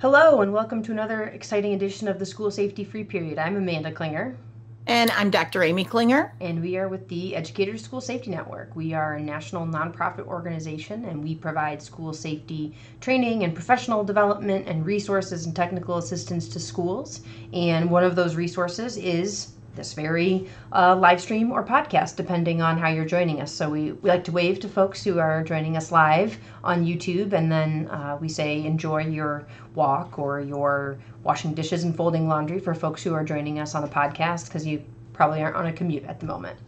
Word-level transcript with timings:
Hello, 0.00 0.40
and 0.40 0.50
welcome 0.50 0.82
to 0.84 0.92
another 0.92 1.24
exciting 1.24 1.74
edition 1.74 2.08
of 2.08 2.18
the 2.18 2.24
School 2.24 2.50
Safety 2.50 2.84
Free 2.84 3.04
Period. 3.04 3.38
I'm 3.38 3.56
Amanda 3.56 3.92
Klinger. 3.92 4.34
And 4.86 5.10
I'm 5.10 5.28
Dr. 5.28 5.62
Amy 5.62 5.84
Klinger. 5.84 6.32
And 6.40 6.62
we 6.62 6.78
are 6.78 6.88
with 6.88 7.06
the 7.08 7.36
Educators 7.36 7.84
School 7.84 8.00
Safety 8.00 8.30
Network. 8.30 8.74
We 8.74 8.94
are 8.94 9.16
a 9.16 9.20
national 9.20 9.66
nonprofit 9.66 10.26
organization 10.26 11.04
and 11.04 11.22
we 11.22 11.34
provide 11.34 11.82
school 11.82 12.14
safety 12.14 12.74
training 13.02 13.44
and 13.44 13.54
professional 13.54 14.02
development 14.02 14.66
and 14.66 14.86
resources 14.86 15.44
and 15.44 15.54
technical 15.54 15.98
assistance 15.98 16.48
to 16.48 16.60
schools. 16.60 17.20
And 17.52 17.90
one 17.90 18.02
of 18.02 18.16
those 18.16 18.36
resources 18.36 18.96
is 18.96 19.52
this 19.74 19.94
very 19.94 20.48
uh, 20.72 20.96
live 20.96 21.20
stream 21.20 21.52
or 21.52 21.64
podcast, 21.64 22.16
depending 22.16 22.60
on 22.60 22.78
how 22.78 22.88
you're 22.88 23.04
joining 23.04 23.40
us. 23.40 23.52
So 23.52 23.68
we, 23.70 23.92
we 23.92 24.10
like 24.10 24.24
to 24.24 24.32
wave 24.32 24.60
to 24.60 24.68
folks 24.68 25.02
who 25.02 25.18
are 25.18 25.42
joining 25.42 25.76
us 25.76 25.92
live 25.92 26.38
on 26.64 26.84
YouTube, 26.84 27.32
and 27.32 27.50
then 27.50 27.88
uh, 27.88 28.18
we 28.20 28.28
say 28.28 28.64
enjoy 28.64 29.06
your 29.06 29.46
walk 29.74 30.18
or 30.18 30.40
your 30.40 30.98
washing 31.22 31.54
dishes 31.54 31.84
and 31.84 31.96
folding 31.96 32.28
laundry 32.28 32.58
for 32.58 32.74
folks 32.74 33.02
who 33.02 33.14
are 33.14 33.24
joining 33.24 33.58
us 33.58 33.74
on 33.74 33.82
the 33.82 33.88
podcast 33.88 34.46
because 34.46 34.66
you 34.66 34.82
probably 35.12 35.42
aren't 35.42 35.56
on 35.56 35.66
a 35.66 35.72
commute 35.72 36.04
at 36.04 36.18
the 36.20 36.26
moment. 36.26 36.58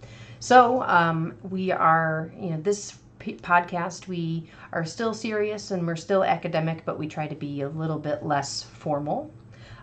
So 0.40 0.82
um, 0.82 1.34
we 1.50 1.70
are, 1.70 2.32
you 2.38 2.50
know, 2.50 2.60
this 2.60 2.98
podcast 3.20 4.08
we 4.08 4.48
are 4.72 4.84
still 4.84 5.14
serious 5.14 5.70
and 5.70 5.86
we're 5.86 5.96
still 5.96 6.24
academic, 6.24 6.84
but 6.84 6.98
we 6.98 7.06
try 7.06 7.28
to 7.28 7.34
be 7.34 7.62
a 7.62 7.68
little 7.68 7.98
bit 7.98 8.24
less 8.24 8.62
formal. 8.62 9.32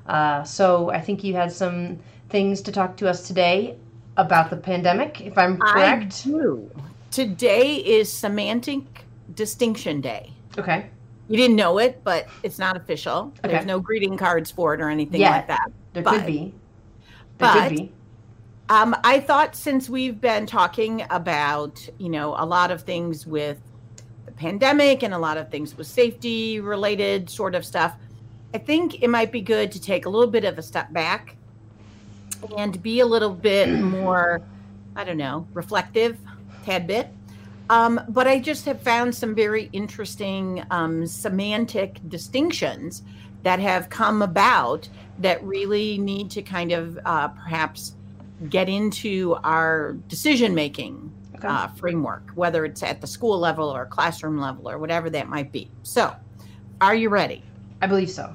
Uh, 0.06 0.44
so 0.44 0.90
I 0.90 1.00
think 1.00 1.24
you 1.24 1.36
had 1.36 1.52
some 1.52 2.00
things 2.30 2.62
to 2.62 2.72
talk 2.72 2.96
to 2.98 3.10
us 3.10 3.28
today 3.28 3.76
about 4.18 4.50
the 4.50 4.58
pandemic, 4.58 5.22
if 5.22 5.38
I'm 5.38 5.58
correct. 5.58 6.24
I 6.26 6.30
do. 6.30 6.72
Today 7.12 7.78
is 7.78 8.12
Semantic 8.12 8.84
Distinction 9.34 10.02
Day. 10.02 10.32
Okay. 10.58 10.90
You 11.28 11.38
didn't 11.38 11.56
know 11.56 11.78
it, 11.78 12.04
but 12.04 12.28
it's 12.44 12.60
not 12.60 12.76
official. 12.76 13.32
Okay. 13.40 13.54
There's 13.54 13.66
no 13.66 13.80
greeting 13.80 14.18
cards 14.18 14.52
for 14.52 14.74
it 14.74 14.82
or 14.82 14.90
anything 14.90 15.22
yeah, 15.22 15.32
like 15.32 15.48
that. 15.48 15.72
There 15.94 16.04
but, 16.04 16.18
could 16.18 16.26
be. 16.26 16.40
There 16.40 17.54
but, 17.54 17.70
could 17.70 17.78
be. 17.78 17.92
Um, 18.70 18.96
I 19.04 19.20
thought 19.20 19.56
since 19.56 19.90
we've 19.90 20.20
been 20.20 20.46
talking 20.46 21.06
about, 21.10 21.88
you 21.98 22.10
know, 22.10 22.36
a 22.38 22.46
lot 22.46 22.70
of 22.70 22.84
things 22.84 23.26
with 23.26 23.58
the 24.26 24.32
pandemic 24.32 25.02
and 25.02 25.14
a 25.14 25.18
lot 25.18 25.38
of 25.38 25.50
things 25.50 25.76
with 25.76 25.88
safety 25.88 26.60
related 26.60 27.30
sort 27.30 27.56
of 27.56 27.66
stuff, 27.66 27.96
I 28.54 28.60
think 28.60 29.02
it 29.02 29.08
might 29.08 29.32
be 29.32 29.42
good 29.42 29.72
to 29.72 29.82
take 29.82 30.06
a 30.06 30.10
little 30.10 30.30
bit 30.30 30.46
of 30.46 30.60
a 30.60 30.62
step 30.62 30.94
back 30.94 31.36
and 32.58 32.82
be 32.82 33.00
a 33.00 33.06
little 33.06 33.34
bit 33.34 33.70
more, 33.80 34.42
I 34.96 35.04
don't 35.04 35.18
know, 35.18 35.48
reflective, 35.54 36.18
tad 36.64 36.88
bit. 36.88 37.10
Um, 37.70 38.02
but 38.10 38.28
I 38.28 38.40
just 38.40 38.66
have 38.66 38.82
found 38.82 39.14
some 39.14 39.36
very 39.36 39.70
interesting 39.74 40.64
um, 40.72 41.06
semantic 41.06 42.00
distinctions 42.10 43.04
that 43.44 43.60
have 43.60 43.90
come 43.90 44.22
about 44.22 44.90
that 45.20 45.44
really 45.44 45.98
need 45.98 46.32
to 46.32 46.42
kind 46.42 46.72
of 46.72 46.98
uh, 47.06 47.28
perhaps 47.28 47.94
get 48.50 48.70
into 48.70 49.36
our 49.44 49.94
decision 50.08 50.56
making 50.56 51.12
okay. 51.36 51.48
uh, 51.48 51.68
framework, 51.68 52.32
whether 52.36 52.66
it's 52.66 52.82
at 52.84 53.02
the 53.02 53.08
school 53.08 53.38
level 53.38 53.70
or 53.70 53.86
classroom 53.86 54.40
level 54.40 54.70
or 54.70 54.78
whatever 54.78 55.10
that 55.10 55.28
might 55.28 55.52
be. 55.52 55.70
So, 55.84 56.16
are 56.82 56.96
you 56.96 57.10
ready? 57.10 57.44
I 57.82 57.88
believe 57.88 58.10
so. 58.10 58.34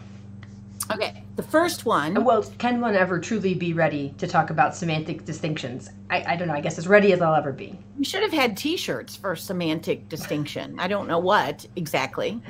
Okay, 0.92 1.24
the 1.36 1.42
first 1.42 1.86
one. 1.86 2.24
Well, 2.24 2.42
can 2.58 2.80
one 2.80 2.94
ever 2.94 3.18
truly 3.18 3.54
be 3.54 3.72
ready 3.72 4.14
to 4.18 4.27
talk 4.27 4.50
about 4.50 4.77
semantic 4.77 5.24
distinctions? 5.24 5.91
I, 6.10 6.22
I 6.28 6.36
don't 6.36 6.48
know. 6.48 6.54
I 6.54 6.60
guess 6.60 6.78
as 6.78 6.86
ready 6.86 7.12
as 7.12 7.22
I'll 7.22 7.34
ever 7.34 7.52
be. 7.52 7.78
We 7.98 8.04
should 8.04 8.22
have 8.22 8.32
had 8.32 8.56
T-shirts 8.56 9.16
for 9.16 9.34
semantic 9.34 10.08
distinction. 10.08 10.78
I 10.78 10.88
don't 10.88 11.08
know 11.08 11.18
what 11.18 11.66
exactly, 11.76 12.41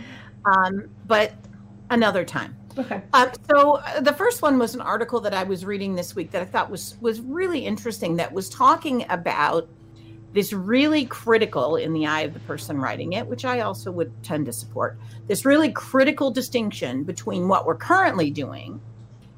um, 0.45 0.89
but 1.07 1.33
another 1.91 2.25
time. 2.25 2.57
Okay. 2.77 3.03
Uh, 3.13 3.31
so 3.49 3.75
uh, 3.75 4.01
the 4.01 4.13
first 4.13 4.43
one 4.43 4.59
was 4.59 4.75
an 4.75 4.81
article 4.81 5.21
that 5.21 5.33
I 5.33 5.45
was 5.45 5.65
reading 5.65 5.95
this 5.95 6.17
week 6.17 6.33
that 6.33 6.43
I 6.43 6.45
thought 6.45 6.71
was 6.71 6.97
was 7.01 7.21
really 7.21 7.61
interesting. 7.65 8.17
That 8.17 8.33
was 8.33 8.49
talking 8.49 9.07
about 9.11 9.69
this 10.35 10.53
really 10.53 11.07
critical 11.07 11.77
in 11.77 11.93
the 11.93 12.07
eye 12.07 12.23
of 12.23 12.35
the 12.35 12.41
person 12.41 12.79
writing 12.79 13.13
it, 13.13 13.27
which 13.27 13.45
I 13.45 13.61
also 13.61 13.91
would 13.93 14.13
tend 14.25 14.47
to 14.47 14.53
support, 14.53 14.99
this 15.29 15.45
really 15.45 15.71
critical 15.71 16.31
distinction 16.31 17.05
between 17.05 17.47
what 17.49 17.65
we're 17.65 17.77
currently 17.77 18.31
doing, 18.31 18.81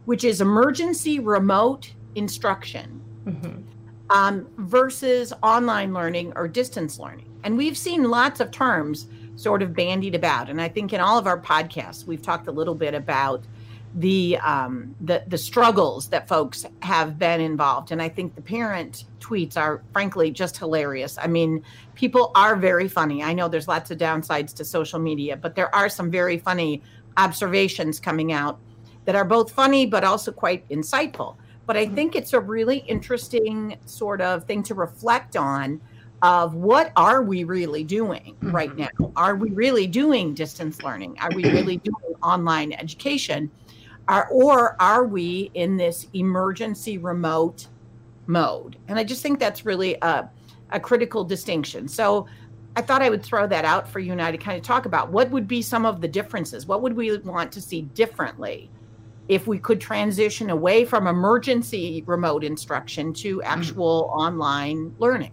which 0.06 0.24
is 0.24 0.40
emergency 0.40 1.20
remote 1.20 1.92
instruction, 2.14 3.00
mm-hmm. 3.26 3.60
um, 4.10 4.48
versus 4.56 5.34
online 5.42 5.92
learning 5.92 6.32
or 6.34 6.48
distance 6.48 6.98
learning. 6.98 7.30
And 7.44 7.58
we've 7.58 7.76
seen 7.76 8.04
lots 8.04 8.40
of 8.40 8.50
terms 8.50 9.06
sort 9.36 9.60
of 9.60 9.74
bandied 9.74 10.14
about. 10.14 10.48
And 10.48 10.62
I 10.62 10.68
think 10.68 10.94
in 10.94 11.00
all 11.00 11.18
of 11.18 11.26
our 11.26 11.38
podcasts, 11.38 12.06
we've 12.06 12.22
talked 12.22 12.48
a 12.48 12.52
little 12.52 12.74
bit 12.74 12.94
about 12.94 13.44
the 13.96 14.38
um, 14.38 14.94
the 15.00 15.24
the 15.26 15.38
struggles 15.38 16.08
that 16.08 16.28
folks 16.28 16.66
have 16.82 17.18
been 17.18 17.40
involved, 17.40 17.90
and 17.90 18.02
I 18.02 18.08
think 18.10 18.34
the 18.34 18.42
parent 18.42 19.04
tweets 19.20 19.56
are 19.56 19.82
frankly 19.92 20.30
just 20.30 20.58
hilarious. 20.58 21.18
I 21.20 21.26
mean, 21.26 21.64
people 21.94 22.30
are 22.34 22.56
very 22.56 22.88
funny. 22.88 23.22
I 23.22 23.32
know 23.32 23.48
there's 23.48 23.66
lots 23.66 23.90
of 23.90 23.98
downsides 23.98 24.54
to 24.56 24.64
social 24.64 24.98
media, 24.98 25.36
but 25.36 25.56
there 25.56 25.74
are 25.74 25.88
some 25.88 26.10
very 26.10 26.38
funny 26.38 26.82
observations 27.16 27.98
coming 27.98 28.32
out 28.32 28.60
that 29.06 29.16
are 29.16 29.24
both 29.24 29.50
funny 29.50 29.86
but 29.86 30.04
also 30.04 30.30
quite 30.30 30.68
insightful. 30.68 31.36
But 31.64 31.76
I 31.76 31.86
think 31.86 32.14
it's 32.14 32.32
a 32.34 32.40
really 32.40 32.78
interesting 32.78 33.76
sort 33.86 34.20
of 34.20 34.44
thing 34.44 34.62
to 34.64 34.74
reflect 34.74 35.36
on 35.36 35.80
of 36.22 36.54
what 36.54 36.92
are 36.96 37.22
we 37.22 37.44
really 37.44 37.84
doing 37.84 38.36
right 38.40 38.70
mm-hmm. 38.70 39.02
now? 39.02 39.12
Are 39.16 39.36
we 39.36 39.50
really 39.50 39.86
doing 39.86 40.34
distance 40.34 40.82
learning? 40.82 41.16
Are 41.20 41.30
we 41.34 41.44
really 41.44 41.76
doing 41.78 42.14
online 42.22 42.72
education? 42.72 43.50
Are, 44.08 44.28
or 44.30 44.80
are 44.80 45.04
we 45.04 45.50
in 45.54 45.76
this 45.76 46.06
emergency 46.14 46.98
remote 46.98 47.66
mode? 48.26 48.76
And 48.88 48.98
I 48.98 49.04
just 49.04 49.22
think 49.22 49.40
that's 49.40 49.64
really 49.64 49.96
a, 50.02 50.28
a 50.70 50.80
critical 50.80 51.24
distinction. 51.24 51.88
So 51.88 52.26
I 52.76 52.82
thought 52.82 53.02
I 53.02 53.08
would 53.08 53.22
throw 53.22 53.46
that 53.46 53.64
out 53.64 53.88
for 53.88 53.98
you 53.98 54.12
and 54.12 54.20
I 54.20 54.30
to 54.30 54.38
kind 54.38 54.56
of 54.56 54.62
talk 54.62 54.86
about 54.86 55.10
what 55.10 55.30
would 55.30 55.48
be 55.48 55.62
some 55.62 55.86
of 55.86 56.00
the 56.00 56.08
differences. 56.08 56.66
What 56.66 56.82
would 56.82 56.94
we 56.94 57.16
want 57.18 57.50
to 57.52 57.60
see 57.60 57.82
differently 57.82 58.70
if 59.28 59.46
we 59.46 59.58
could 59.58 59.80
transition 59.80 60.50
away 60.50 60.84
from 60.84 61.06
emergency 61.06 62.04
remote 62.06 62.44
instruction 62.44 63.12
to 63.14 63.38
mm-hmm. 63.38 63.46
actual 63.46 64.10
mm. 64.12 64.18
online 64.18 64.94
learning? 64.98 65.32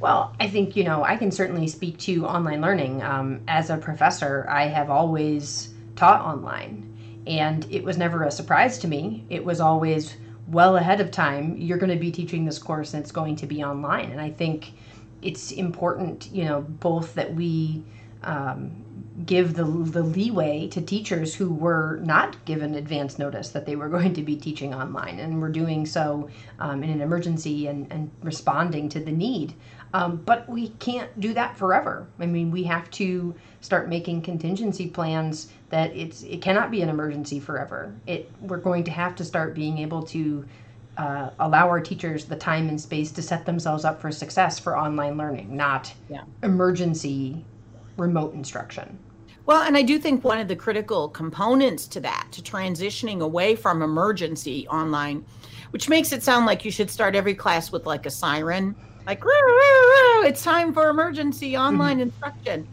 Well, 0.00 0.34
I 0.38 0.48
think, 0.48 0.76
you 0.76 0.84
know, 0.84 1.02
I 1.02 1.16
can 1.16 1.32
certainly 1.32 1.66
speak 1.66 1.98
to 1.98 2.24
online 2.24 2.60
learning. 2.60 3.02
Um, 3.02 3.40
as 3.48 3.70
a 3.70 3.76
professor, 3.76 4.46
I 4.48 4.68
have 4.68 4.90
always 4.90 5.74
taught 5.96 6.20
online. 6.20 6.87
And 7.28 7.66
it 7.70 7.84
was 7.84 7.98
never 7.98 8.24
a 8.24 8.30
surprise 8.30 8.78
to 8.78 8.88
me. 8.88 9.24
It 9.28 9.44
was 9.44 9.60
always 9.60 10.16
well 10.48 10.76
ahead 10.76 11.00
of 11.00 11.10
time. 11.10 11.56
You're 11.58 11.78
going 11.78 11.92
to 11.92 11.98
be 11.98 12.10
teaching 12.10 12.46
this 12.46 12.58
course 12.58 12.94
and 12.94 13.02
it's 13.02 13.12
going 13.12 13.36
to 13.36 13.46
be 13.46 13.62
online. 13.62 14.10
And 14.10 14.20
I 14.20 14.30
think 14.30 14.72
it's 15.20 15.52
important, 15.52 16.30
you 16.32 16.44
know, 16.46 16.62
both 16.62 17.14
that 17.14 17.34
we 17.34 17.82
um, 18.22 18.84
give 19.26 19.54
the, 19.54 19.64
the 19.64 20.02
leeway 20.02 20.68
to 20.68 20.80
teachers 20.80 21.34
who 21.34 21.52
were 21.52 21.98
not 22.02 22.44
given 22.44 22.74
advance 22.74 23.18
notice 23.18 23.50
that 23.50 23.66
they 23.66 23.76
were 23.76 23.88
going 23.96 24.14
to 24.14 24.22
be 24.22 24.36
teaching 24.36 24.74
online 24.74 25.18
and 25.18 25.40
were 25.40 25.48
doing 25.48 25.84
so 25.86 26.28
um, 26.58 26.82
in 26.82 26.90
an 26.90 27.00
emergency 27.00 27.66
and, 27.66 27.90
and 27.92 28.10
responding 28.22 28.88
to 28.88 29.00
the 29.00 29.12
need. 29.12 29.54
Um, 29.94 30.16
but 30.16 30.48
we 30.48 30.68
can't 30.80 31.18
do 31.18 31.32
that 31.34 31.56
forever. 31.56 32.06
I 32.18 32.26
mean, 32.26 32.50
we 32.50 32.64
have 32.64 32.90
to 32.92 33.34
start 33.60 33.88
making 33.88 34.22
contingency 34.22 34.86
plans 34.86 35.50
that 35.70 35.96
it's 35.96 36.22
it 36.22 36.42
cannot 36.42 36.70
be 36.70 36.82
an 36.82 36.90
emergency 36.90 37.40
forever. 37.40 37.94
It 38.06 38.30
we're 38.42 38.58
going 38.58 38.84
to 38.84 38.90
have 38.90 39.16
to 39.16 39.24
start 39.24 39.54
being 39.54 39.78
able 39.78 40.02
to 40.04 40.44
uh, 40.98 41.30
allow 41.38 41.68
our 41.68 41.80
teachers 41.80 42.26
the 42.26 42.36
time 42.36 42.68
and 42.68 42.78
space 42.78 43.10
to 43.12 43.22
set 43.22 43.46
themselves 43.46 43.84
up 43.84 44.00
for 44.00 44.12
success 44.12 44.58
for 44.58 44.76
online 44.76 45.16
learning, 45.16 45.56
not 45.56 45.92
yeah. 46.10 46.24
emergency 46.42 47.44
remote 47.96 48.34
instruction. 48.34 48.98
Well, 49.48 49.62
and 49.62 49.78
I 49.78 49.82
do 49.82 49.98
think 49.98 50.24
one 50.24 50.38
of 50.38 50.46
the 50.46 50.54
critical 50.54 51.08
components 51.08 51.86
to 51.88 52.00
that, 52.00 52.28
to 52.32 52.42
transitioning 52.42 53.22
away 53.22 53.56
from 53.56 53.80
emergency 53.80 54.68
online, 54.68 55.24
which 55.70 55.88
makes 55.88 56.12
it 56.12 56.22
sound 56.22 56.44
like 56.44 56.66
you 56.66 56.70
should 56.70 56.90
start 56.90 57.14
every 57.14 57.34
class 57.34 57.72
with 57.72 57.86
like 57.86 58.04
a 58.04 58.10
siren 58.10 58.76
like 59.06 59.22
it's 60.26 60.42
time 60.42 60.74
for 60.74 60.90
emergency 60.90 61.56
online 61.56 61.94
mm-hmm. 61.94 62.02
instruction 62.02 62.68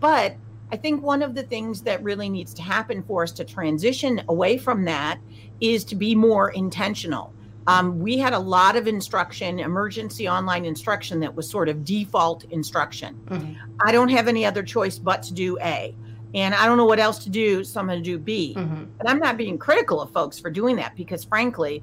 but 0.00 0.36
i 0.70 0.76
think 0.76 1.02
one 1.02 1.22
of 1.22 1.34
the 1.34 1.42
things 1.42 1.80
that 1.80 2.02
really 2.02 2.28
needs 2.28 2.52
to 2.52 2.62
happen 2.62 3.02
for 3.02 3.22
us 3.22 3.32
to 3.32 3.42
transition 3.44 4.22
away 4.28 4.58
from 4.58 4.84
that 4.84 5.18
is 5.60 5.82
to 5.82 5.96
be 5.96 6.14
more 6.14 6.50
intentional 6.50 7.32
um, 7.66 8.00
we 8.00 8.16
had 8.16 8.32
a 8.32 8.38
lot 8.38 8.76
of 8.76 8.86
instruction 8.86 9.60
emergency 9.60 10.28
online 10.28 10.66
instruction 10.66 11.20
that 11.20 11.34
was 11.34 11.48
sort 11.48 11.70
of 11.70 11.84
default 11.84 12.44
instruction 12.44 13.18
mm-hmm. 13.26 13.54
i 13.86 13.90
don't 13.90 14.10
have 14.10 14.28
any 14.28 14.44
other 14.44 14.62
choice 14.62 14.98
but 14.98 15.22
to 15.22 15.32
do 15.32 15.58
a 15.60 15.94
and 16.34 16.54
i 16.54 16.66
don't 16.66 16.76
know 16.76 16.86
what 16.86 16.98
else 16.98 17.18
to 17.18 17.30
do 17.30 17.64
so 17.64 17.80
i'm 17.80 17.86
going 17.86 17.98
to 17.98 18.04
do 18.04 18.18
b 18.18 18.54
mm-hmm. 18.56 18.84
and 19.00 19.08
i'm 19.08 19.18
not 19.18 19.36
being 19.36 19.58
critical 19.58 20.00
of 20.00 20.10
folks 20.12 20.38
for 20.38 20.50
doing 20.50 20.76
that 20.76 20.94
because 20.96 21.24
frankly 21.24 21.82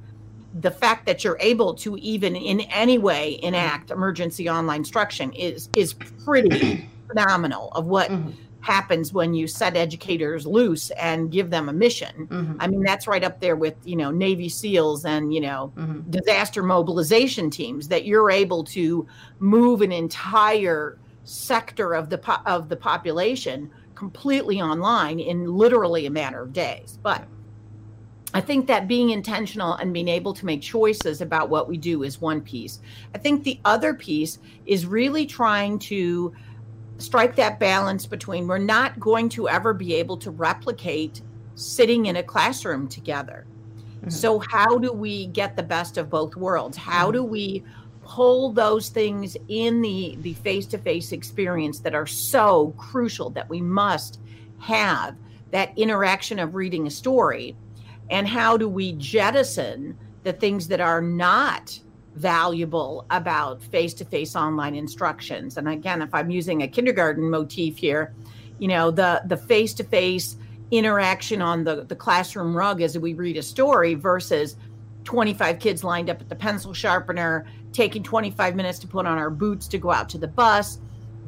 the 0.61 0.71
fact 0.71 1.05
that 1.05 1.23
you're 1.23 1.37
able 1.39 1.73
to 1.73 1.97
even 1.97 2.35
in 2.35 2.61
any 2.61 2.97
way 2.97 3.39
enact 3.43 3.91
emergency 3.91 4.49
online 4.49 4.79
instruction 4.79 5.33
is 5.33 5.69
is 5.75 5.93
pretty 5.93 6.87
phenomenal 7.07 7.69
of 7.73 7.87
what 7.87 8.09
mm-hmm. 8.09 8.31
happens 8.61 9.11
when 9.11 9.33
you 9.33 9.47
set 9.47 9.75
educators 9.75 10.47
loose 10.47 10.91
and 10.91 11.31
give 11.31 11.49
them 11.49 11.69
a 11.69 11.73
mission. 11.73 12.27
Mm-hmm. 12.27 12.57
I 12.59 12.67
mean, 12.67 12.83
that's 12.83 13.07
right 13.07 13.23
up 13.23 13.39
there 13.39 13.55
with, 13.55 13.75
you 13.83 13.95
know, 13.95 14.11
Navy 14.11 14.49
SEALs 14.49 15.05
and, 15.05 15.33
you 15.33 15.41
know, 15.41 15.73
mm-hmm. 15.75 16.09
disaster 16.09 16.63
mobilization 16.63 17.49
teams 17.49 17.87
that 17.89 18.05
you're 18.05 18.31
able 18.31 18.63
to 18.65 19.07
move 19.39 19.81
an 19.81 19.91
entire 19.91 20.97
sector 21.25 21.93
of 21.93 22.09
the 22.09 22.19
po- 22.19 22.41
of 22.45 22.69
the 22.69 22.75
population 22.75 23.69
completely 23.95 24.61
online 24.61 25.19
in 25.19 25.53
literally 25.53 26.05
a 26.05 26.11
matter 26.11 26.41
of 26.41 26.53
days. 26.53 26.99
But 27.01 27.25
I 28.33 28.41
think 28.41 28.67
that 28.67 28.87
being 28.87 29.11
intentional 29.11 29.75
and 29.75 29.93
being 29.93 30.09
able 30.09 30.33
to 30.33 30.45
make 30.45 30.61
choices 30.61 31.21
about 31.21 31.49
what 31.49 31.69
we 31.69 31.77
do 31.77 32.03
is 32.03 32.19
one 32.19 32.41
piece. 32.41 32.81
I 33.13 33.17
think 33.17 33.43
the 33.43 33.59
other 33.63 33.93
piece 33.93 34.39
is 34.65 34.85
really 34.85 35.25
trying 35.25 35.79
to 35.79 36.33
strike 36.97 37.35
that 37.37 37.59
balance 37.59 38.05
between 38.05 38.47
we're 38.47 38.57
not 38.57 38.99
going 38.99 39.29
to 39.29 39.47
ever 39.47 39.73
be 39.73 39.93
able 39.95 40.17
to 40.17 40.31
replicate 40.31 41.21
sitting 41.55 42.07
in 42.07 42.17
a 42.17 42.23
classroom 42.23 42.87
together. 42.87 43.45
Mm-hmm. 43.99 44.09
So, 44.09 44.39
how 44.39 44.77
do 44.77 44.91
we 44.91 45.27
get 45.27 45.55
the 45.55 45.63
best 45.63 45.97
of 45.97 46.09
both 46.09 46.35
worlds? 46.35 46.75
How 46.77 47.05
mm-hmm. 47.05 47.13
do 47.13 47.23
we 47.23 47.63
pull 48.05 48.51
those 48.51 48.89
things 48.89 49.35
in 49.49 49.81
the 49.81 50.15
the 50.21 50.33
face-to-face 50.35 51.11
experience 51.11 51.79
that 51.79 51.95
are 51.95 52.05
so 52.05 52.73
crucial 52.77 53.29
that 53.31 53.49
we 53.49 53.59
must 53.59 54.19
have 54.59 55.15
that 55.51 55.77
interaction 55.77 56.39
of 56.39 56.55
reading 56.55 56.87
a 56.87 56.91
story? 56.91 57.55
And 58.09 58.27
how 58.27 58.55
do 58.55 58.69
we 58.69 58.93
jettison 58.93 59.97
the 60.23 60.33
things 60.33 60.67
that 60.67 60.79
are 60.79 61.01
not 61.01 61.79
valuable 62.15 63.05
about 63.09 63.61
face-to-face 63.63 64.35
online 64.35 64.75
instructions? 64.75 65.57
And 65.57 65.67
again 65.67 66.01
if 66.01 66.13
i'm 66.13 66.29
using 66.29 66.61
a 66.61 66.67
kindergarten 66.67 67.29
motif 67.29 67.77
here 67.77 68.13
you 68.59 68.67
know 68.67 68.91
the 68.91 69.21
the 69.25 69.37
face-to-face 69.37 70.37
interaction 70.71 71.41
on 71.41 71.63
the 71.63 71.83
the 71.85 71.95
classroom 71.95 72.55
rug 72.55 72.81
as 72.81 72.97
we 72.97 73.13
read 73.13 73.37
a 73.37 73.41
story 73.41 73.93
versus 73.93 74.55
25 75.03 75.59
kids 75.59 75.83
lined 75.83 76.09
up 76.09 76.19
at 76.19 76.29
the 76.29 76.35
pencil 76.35 76.73
sharpener 76.73 77.45
taking 77.75 78.01
25 78.01 78.55
minutes 78.55 78.79
to 78.79 78.87
put 78.87 79.05
on 79.05 79.17
our 79.17 79.29
boots 79.29 79.67
to 79.67 79.77
go 79.77 79.91
out 79.91 80.09
to 80.09 80.17
the 80.17 80.27
bus 80.27 80.79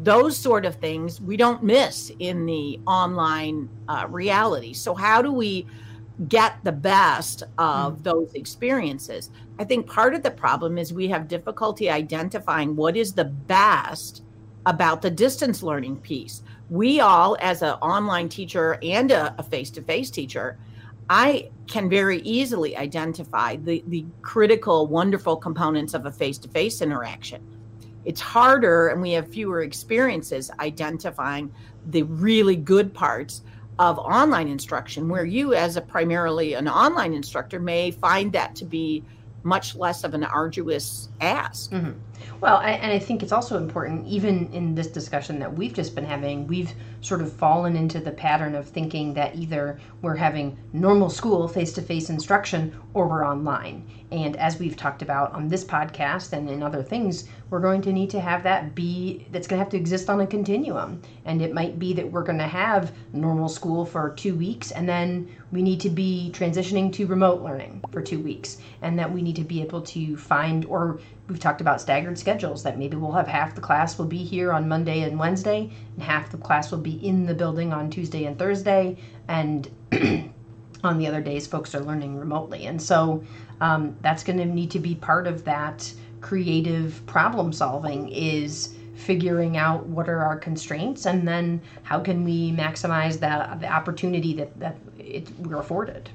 those 0.04 0.38
sort 0.38 0.66
of 0.66 0.76
things 0.76 1.20
we 1.20 1.36
don't 1.36 1.64
miss 1.64 2.12
in 2.20 2.46
the 2.46 2.80
online 2.86 3.68
uh, 3.88 4.06
reality 4.10 4.74
so 4.74 4.94
how 4.94 5.22
do 5.22 5.32
we 5.32 5.66
get 6.28 6.64
the 6.64 6.72
best 6.72 7.44
of 7.58 7.98
mm. 7.98 8.04
those 8.04 8.34
experiences. 8.34 9.30
I 9.60 9.64
think 9.64 9.88
part 9.88 10.16
of 10.16 10.24
the 10.24 10.32
problem 10.32 10.78
is 10.78 10.92
we 10.92 11.08
have 11.10 11.28
difficulty 11.28 11.90
identifying 11.90 12.76
what 12.76 12.98
is 12.98 13.14
the 13.14 13.26
best 13.26 14.24
about 14.66 15.02
the 15.02 15.12
distance 15.12 15.62
learning 15.64 15.98
piece. 15.98 16.44
We 16.70 17.00
all, 17.00 17.38
as 17.40 17.62
an 17.62 17.76
online 17.76 18.30
teacher 18.30 18.78
and 18.82 19.12
a 19.12 19.44
face 19.44 19.70
to 19.72 19.82
face 19.82 20.10
teacher, 20.10 20.58
I 21.09 21.50
can 21.68 21.89
very 21.89 22.19
easily 22.21 22.75
identify 22.75 23.57
the, 23.57 23.83
the 23.88 24.06
critical, 24.21 24.88
wonderful 24.88 25.38
components 25.38 25.94
of 25.94 26.06
a 26.06 26.12
face 26.12 26.38
to 26.39 26.48
face 26.50 26.81
interaction. 26.81 27.42
It's 28.06 28.21
harder, 28.21 28.88
and 28.88 29.01
we 29.01 29.12
have 29.12 29.27
fewer 29.27 29.62
experiences 29.62 30.50
identifying 30.59 31.51
the 31.88 32.04
really 32.04 32.56
good 32.56 32.94
parts 32.94 33.42
of 33.80 34.00
online 34.00 34.48
instruction 34.48 35.07
where 35.07 35.25
you 35.25 35.54
as 35.54 35.75
a 35.75 35.81
primarily 35.81 36.54
an 36.54 36.68
online 36.68 37.13
instructor 37.13 37.60
may 37.60 37.92
find 37.92 38.31
that 38.33 38.56
to 38.56 38.65
be 38.65 39.03
much 39.44 39.75
less 39.75 40.03
of 40.03 40.13
an 40.13 40.24
arduous 40.24 41.10
ask 41.21 41.71
mm-hmm. 41.71 41.92
Well 42.42 42.58
I, 42.58 42.72
and 42.72 42.92
i 42.92 43.00
think 43.00 43.24
it's 43.24 43.31
also 43.31 43.58
important 43.58 44.06
even 44.08 44.52
in 44.54 44.75
this 44.75 44.88
discussion 44.88 45.40
that 45.40 45.54
we've 45.54 45.74
just 45.74 45.96
been 45.96 46.06
having 46.06 46.48
we've 46.48 46.74
sort 47.02 47.22
of 47.22 47.31
fallen 47.31 47.75
into 47.75 48.00
the 48.00 48.12
pattern 48.12 48.56
of 48.56 48.68
thinking 48.68 49.14
that 49.14 49.36
either 49.36 49.80
we're 50.02 50.16
having 50.16 50.58
normal 50.74 51.10
school 51.10 51.48
face-to-face 51.48 52.10
instruction 52.10 52.74
or 52.94 53.08
we're 53.08 53.25
online. 53.25 53.86
And 54.12 54.36
as 54.38 54.58
we've 54.58 54.75
talked 54.75 55.02
about 55.02 55.34
on 55.34 55.48
this 55.48 55.64
podcast 55.64 56.34
and 56.34 56.50
in 56.50 56.64
other 56.64 56.81
things 56.81 57.25
we're 57.50 57.60
going 57.60 57.81
to 57.84 57.94
need 57.94 58.10
to 58.10 58.20
have 58.20 58.44
that 58.44 58.75
be 58.75 59.25
that's 59.31 59.48
going 59.48 59.60
to 59.60 59.63
have 59.63 59.72
to 59.72 59.78
exist 59.78 60.10
on 60.10 60.22
a 60.22 60.28
continuum. 60.28 61.02
And 61.25 61.42
it 61.42 61.54
might 61.54 61.78
be 61.78 61.94
that 61.94 62.12
we're 62.12 62.24
going 62.24 62.40
to 62.40 62.48
have 62.48 62.94
normal 63.13 63.50
school 63.50 63.86
for 63.86 64.13
two 64.16 64.36
weeks 64.36 64.72
and 64.72 64.88
then 64.88 65.30
we 65.52 65.62
need 65.62 65.80
to 65.81 65.90
be 65.90 66.31
transitioning 66.34 66.92
to 66.94 67.06
remote 67.06 67.42
learning 67.42 67.84
for 67.92 68.02
two 68.02 68.20
weeks 68.20 68.58
and 68.81 68.98
that 69.00 69.12
we 69.12 69.22
need 69.22 69.36
to 69.36 69.44
be 69.44 69.62
able 69.62 69.81
to 69.81 70.18
find 70.18 70.66
or 70.66 71.00
we've 71.27 71.39
talked 71.39 71.62
about 71.62 71.81
staggered 71.81 72.18
schedules 72.18 72.63
that 72.63 72.77
maybe 72.77 72.95
we'll 72.97 73.12
have 73.12 73.27
half 73.27 73.53
the 73.53 73.62
class 73.62 73.97
will 73.97 74.06
be 74.06 74.24
here 74.24 74.51
on 74.51 74.68
monday 74.68 75.01
and 75.01 75.19
wednesday 75.19 75.69
and 75.95 76.03
half 76.03 76.29
the 76.29 76.38
class 76.38 76.71
will 76.71 76.77
be 76.77 76.94
in 77.06 77.25
the 77.25 77.33
building 77.33 77.74
on 77.74 77.89
tuesday 77.89 78.25
and 78.25 78.38
thursday 78.39 78.95
and 79.27 79.69
on 80.83 80.97
the 80.97 81.07
other 81.07 81.21
days 81.21 81.47
folks 81.47 81.74
are 81.75 81.81
learning 81.81 82.15
remotely. 82.15 82.65
And 82.65 82.81
so 82.81 83.24
um, 83.62 83.95
that's 84.01 84.24
going 84.24 84.38
to 84.38 84.45
need 84.45 84.71
to 84.71 84.79
be 84.79 84.95
part 84.95 85.27
of 85.27 85.44
that 85.45 85.91
creative 86.21 87.06
problem 87.06 87.53
solving 87.53 88.09
is 88.09 88.74
figuring 88.95 89.57
out 89.57 89.85
what 89.85 90.09
are 90.09 90.24
our 90.24 90.38
constraints 90.38 91.06
and 91.06 91.27
then 91.27 91.62
how 91.83 92.00
can 92.00 92.24
we 92.24 92.51
maximize 92.51 93.19
that 93.19 93.59
the 93.59 93.68
opportunity 93.68 94.33
that, 94.33 94.59
that 94.59 94.75
it, 94.97 95.29
we're 95.39 95.59
afforded 95.59 96.09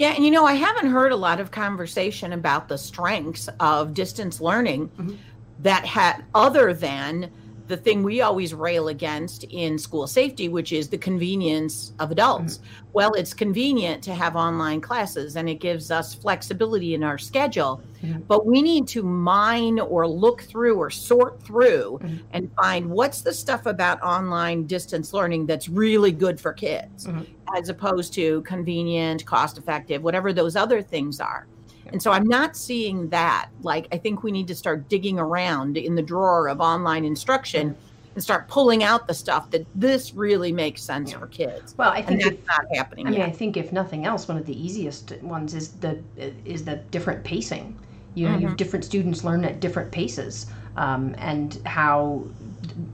yeah 0.00 0.14
and 0.14 0.24
you 0.24 0.30
know 0.30 0.44
i 0.44 0.54
haven't 0.54 0.90
heard 0.90 1.12
a 1.12 1.16
lot 1.16 1.38
of 1.38 1.50
conversation 1.50 2.32
about 2.32 2.68
the 2.68 2.78
strengths 2.78 3.48
of 3.60 3.94
distance 3.94 4.40
learning 4.40 4.88
mm-hmm. 4.88 5.14
that 5.60 5.84
had 5.84 6.24
other 6.34 6.72
than 6.72 7.30
the 7.70 7.76
thing 7.76 8.02
we 8.02 8.20
always 8.20 8.52
rail 8.52 8.88
against 8.88 9.44
in 9.44 9.78
school 9.78 10.06
safety, 10.08 10.48
which 10.48 10.72
is 10.72 10.88
the 10.88 10.98
convenience 10.98 11.92
of 12.00 12.10
adults. 12.10 12.58
Mm-hmm. 12.58 12.86
Well, 12.92 13.12
it's 13.12 13.32
convenient 13.32 14.02
to 14.04 14.14
have 14.14 14.34
online 14.34 14.80
classes 14.80 15.36
and 15.36 15.48
it 15.48 15.60
gives 15.60 15.92
us 15.92 16.12
flexibility 16.12 16.94
in 16.94 17.04
our 17.04 17.16
schedule, 17.16 17.80
mm-hmm. 18.02 18.22
but 18.22 18.44
we 18.44 18.60
need 18.60 18.88
to 18.88 19.04
mine 19.04 19.78
or 19.78 20.06
look 20.06 20.42
through 20.42 20.76
or 20.76 20.90
sort 20.90 21.40
through 21.42 22.00
mm-hmm. 22.02 22.16
and 22.32 22.50
find 22.56 22.90
what's 22.90 23.22
the 23.22 23.32
stuff 23.32 23.66
about 23.66 24.02
online 24.02 24.66
distance 24.66 25.14
learning 25.14 25.46
that's 25.46 25.68
really 25.68 26.10
good 26.10 26.40
for 26.40 26.52
kids 26.52 27.06
mm-hmm. 27.06 27.22
as 27.56 27.68
opposed 27.68 28.12
to 28.14 28.42
convenient, 28.42 29.24
cost 29.24 29.58
effective, 29.58 30.02
whatever 30.02 30.32
those 30.32 30.56
other 30.56 30.82
things 30.82 31.20
are. 31.20 31.46
And 31.86 32.02
so 32.02 32.12
I'm 32.12 32.26
not 32.26 32.56
seeing 32.56 33.08
that. 33.08 33.48
Like, 33.62 33.88
I 33.92 33.98
think 33.98 34.22
we 34.22 34.30
need 34.30 34.48
to 34.48 34.54
start 34.54 34.88
digging 34.88 35.18
around 35.18 35.76
in 35.76 35.94
the 35.94 36.02
drawer 36.02 36.48
of 36.48 36.60
online 36.60 37.04
instruction 37.04 37.76
and 38.14 38.22
start 38.22 38.48
pulling 38.48 38.82
out 38.82 39.06
the 39.06 39.14
stuff 39.14 39.50
that 39.50 39.66
this 39.74 40.14
really 40.14 40.52
makes 40.52 40.82
sense 40.82 41.12
yeah. 41.12 41.18
for 41.18 41.26
kids. 41.28 41.74
Well, 41.76 41.90
I 41.90 42.02
think 42.02 42.22
and 42.22 42.32
that's 42.32 42.42
if, 42.42 42.46
not 42.46 42.64
happening. 42.74 43.06
I 43.06 43.10
mean, 43.10 43.22
I 43.22 43.30
think 43.30 43.56
if 43.56 43.72
nothing 43.72 44.04
else, 44.04 44.28
one 44.28 44.36
of 44.36 44.46
the 44.46 44.64
easiest 44.64 45.12
ones 45.22 45.54
is 45.54 45.70
the 45.72 46.00
is 46.44 46.64
the 46.64 46.76
different 46.90 47.24
pacing. 47.24 47.78
You 48.14 48.26
know, 48.26 48.32
mm-hmm. 48.32 48.42
you 48.42 48.48
have 48.48 48.56
different 48.56 48.84
students 48.84 49.22
learn 49.22 49.44
at 49.44 49.60
different 49.60 49.92
paces, 49.92 50.46
um, 50.76 51.14
and 51.18 51.60
how 51.66 52.24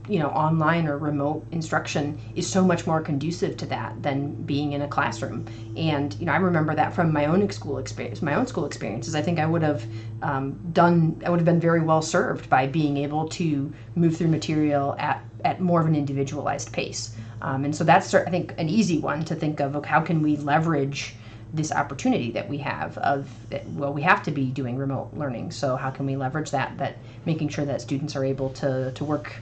you 0.07 0.19
know 0.19 0.29
online 0.29 0.87
or 0.87 0.97
remote 0.97 1.45
instruction 1.51 2.19
is 2.35 2.49
so 2.49 2.63
much 2.63 2.87
more 2.87 3.01
conducive 3.01 3.57
to 3.57 3.65
that 3.65 4.01
than 4.01 4.33
being 4.43 4.73
in 4.73 4.81
a 4.81 4.87
classroom. 4.87 5.45
And 5.75 6.15
you 6.19 6.25
know 6.25 6.31
i 6.31 6.37
remember 6.37 6.75
that 6.75 6.93
from 6.93 7.11
my 7.13 7.25
own 7.25 7.49
school 7.51 7.77
experience 7.77 8.21
my 8.21 8.35
own 8.35 8.47
school 8.47 8.65
experiences. 8.65 9.15
I 9.15 9.21
think 9.21 9.39
i 9.39 9.45
would 9.45 9.61
have 9.61 9.85
um, 10.21 10.59
done 10.73 11.21
i 11.25 11.29
would 11.29 11.39
have 11.39 11.45
been 11.45 11.59
very 11.59 11.81
well 11.81 12.01
served 12.01 12.49
by 12.49 12.67
being 12.67 12.97
able 12.97 13.27
to 13.29 13.73
move 13.95 14.17
through 14.17 14.29
material 14.29 14.95
at 14.99 15.23
at 15.45 15.61
more 15.61 15.79
of 15.79 15.87
an 15.87 15.95
individualized 15.95 16.73
pace. 16.73 17.15
Um, 17.41 17.65
and 17.65 17.75
so 17.75 17.83
that's 17.83 18.13
i 18.13 18.29
think 18.29 18.53
an 18.57 18.69
easy 18.69 18.99
one 18.99 19.23
to 19.25 19.35
think 19.35 19.59
of, 19.59 19.85
how 19.85 20.01
can 20.01 20.21
we 20.21 20.37
leverage 20.37 21.15
this 21.57 21.71
opportunity 21.71 22.31
that 22.31 22.47
we 22.47 22.57
have 22.57 22.97
of 22.99 23.29
well 23.75 23.91
we 23.91 24.01
have 24.01 24.23
to 24.23 24.31
be 24.31 24.45
doing 24.45 24.77
remote 24.77 25.09
learning 25.13 25.51
so 25.51 25.75
how 25.75 25.89
can 25.89 26.05
we 26.05 26.15
leverage 26.15 26.51
that 26.51 26.77
that 26.77 26.97
making 27.25 27.49
sure 27.49 27.65
that 27.65 27.81
students 27.81 28.15
are 28.15 28.23
able 28.23 28.49
to 28.51 28.91
to 28.93 29.03
work 29.03 29.33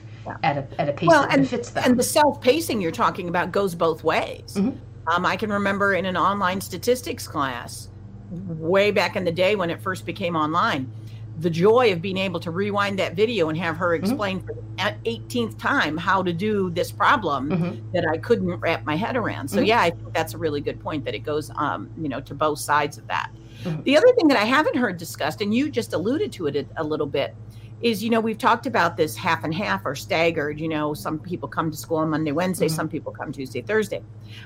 at 0.42 0.58
a 0.58 0.80
at 0.80 0.88
a 0.88 0.92
pace 0.92 1.08
well, 1.08 1.22
that 1.22 1.38
and, 1.38 1.48
fits 1.48 1.70
them. 1.70 1.84
And 1.84 1.98
the 1.98 2.02
self 2.02 2.40
pacing 2.40 2.80
you're 2.80 2.92
talking 2.92 3.28
about 3.28 3.52
goes 3.52 3.74
both 3.74 4.04
ways. 4.04 4.54
Mm-hmm. 4.54 4.78
Um, 5.08 5.24
I 5.24 5.36
can 5.36 5.50
remember 5.50 5.94
in 5.94 6.04
an 6.04 6.16
online 6.16 6.60
statistics 6.60 7.28
class 7.28 7.88
way 8.30 8.90
back 8.90 9.14
in 9.14 9.24
the 9.24 9.32
day 9.32 9.54
when 9.54 9.70
it 9.70 9.80
first 9.80 10.04
became 10.04 10.34
online, 10.34 10.90
the 11.38 11.50
joy 11.50 11.92
of 11.92 12.00
being 12.00 12.16
able 12.16 12.40
to 12.40 12.50
rewind 12.50 12.98
that 12.98 13.14
video 13.14 13.48
and 13.48 13.58
have 13.58 13.76
her 13.76 13.94
mm-hmm. 13.94 14.04
explain 14.04 14.38
mm-hmm. 14.38 14.46
for 14.46 14.54
the 14.54 15.10
18th 15.10 15.58
time 15.58 15.96
how 15.96 16.22
to 16.22 16.32
do 16.32 16.70
this 16.70 16.90
problem 16.90 17.50
mm-hmm. 17.50 17.92
that 17.92 18.06
I 18.06 18.18
couldn't 18.18 18.48
wrap 18.56 18.84
my 18.84 18.96
head 18.96 19.16
around. 19.16 19.48
So 19.48 19.58
mm-hmm. 19.58 19.66
yeah, 19.66 19.80
I 19.80 19.90
think 19.90 20.12
that's 20.14 20.34
a 20.34 20.38
really 20.38 20.60
good 20.60 20.80
point 20.80 21.04
that 21.04 21.14
it 21.14 21.20
goes, 21.20 21.50
um, 21.56 21.90
you 21.98 22.08
know, 22.08 22.20
to 22.22 22.34
both 22.34 22.58
sides 22.58 22.96
of 22.96 23.06
that. 23.08 23.30
Mm-hmm. 23.64 23.82
The 23.82 23.96
other 23.96 24.12
thing 24.12 24.28
that 24.28 24.38
I 24.38 24.44
haven't 24.44 24.76
heard 24.76 24.96
discussed, 24.96 25.40
and 25.40 25.54
you 25.54 25.70
just 25.70 25.92
alluded 25.92 26.32
to 26.32 26.46
it 26.46 26.56
a, 26.56 26.66
a 26.76 26.84
little 26.84 27.06
bit, 27.06 27.34
is 27.82 28.02
you 28.02 28.08
know 28.08 28.20
we've 28.20 28.38
talked 28.38 28.66
about 28.66 28.96
this 28.96 29.14
half 29.14 29.44
and 29.44 29.54
half 29.54 29.84
or 29.84 29.94
staggered 29.94 30.58
you 30.58 30.68
know 30.68 30.94
some 30.94 31.18
people 31.18 31.48
come 31.48 31.70
to 31.70 31.76
school 31.76 31.98
on 31.98 32.08
monday 32.08 32.32
wednesday 32.32 32.66
mm-hmm. 32.66 32.74
some 32.74 32.88
people 32.88 33.12
come 33.12 33.30
tuesday 33.30 33.60
thursday 33.60 34.02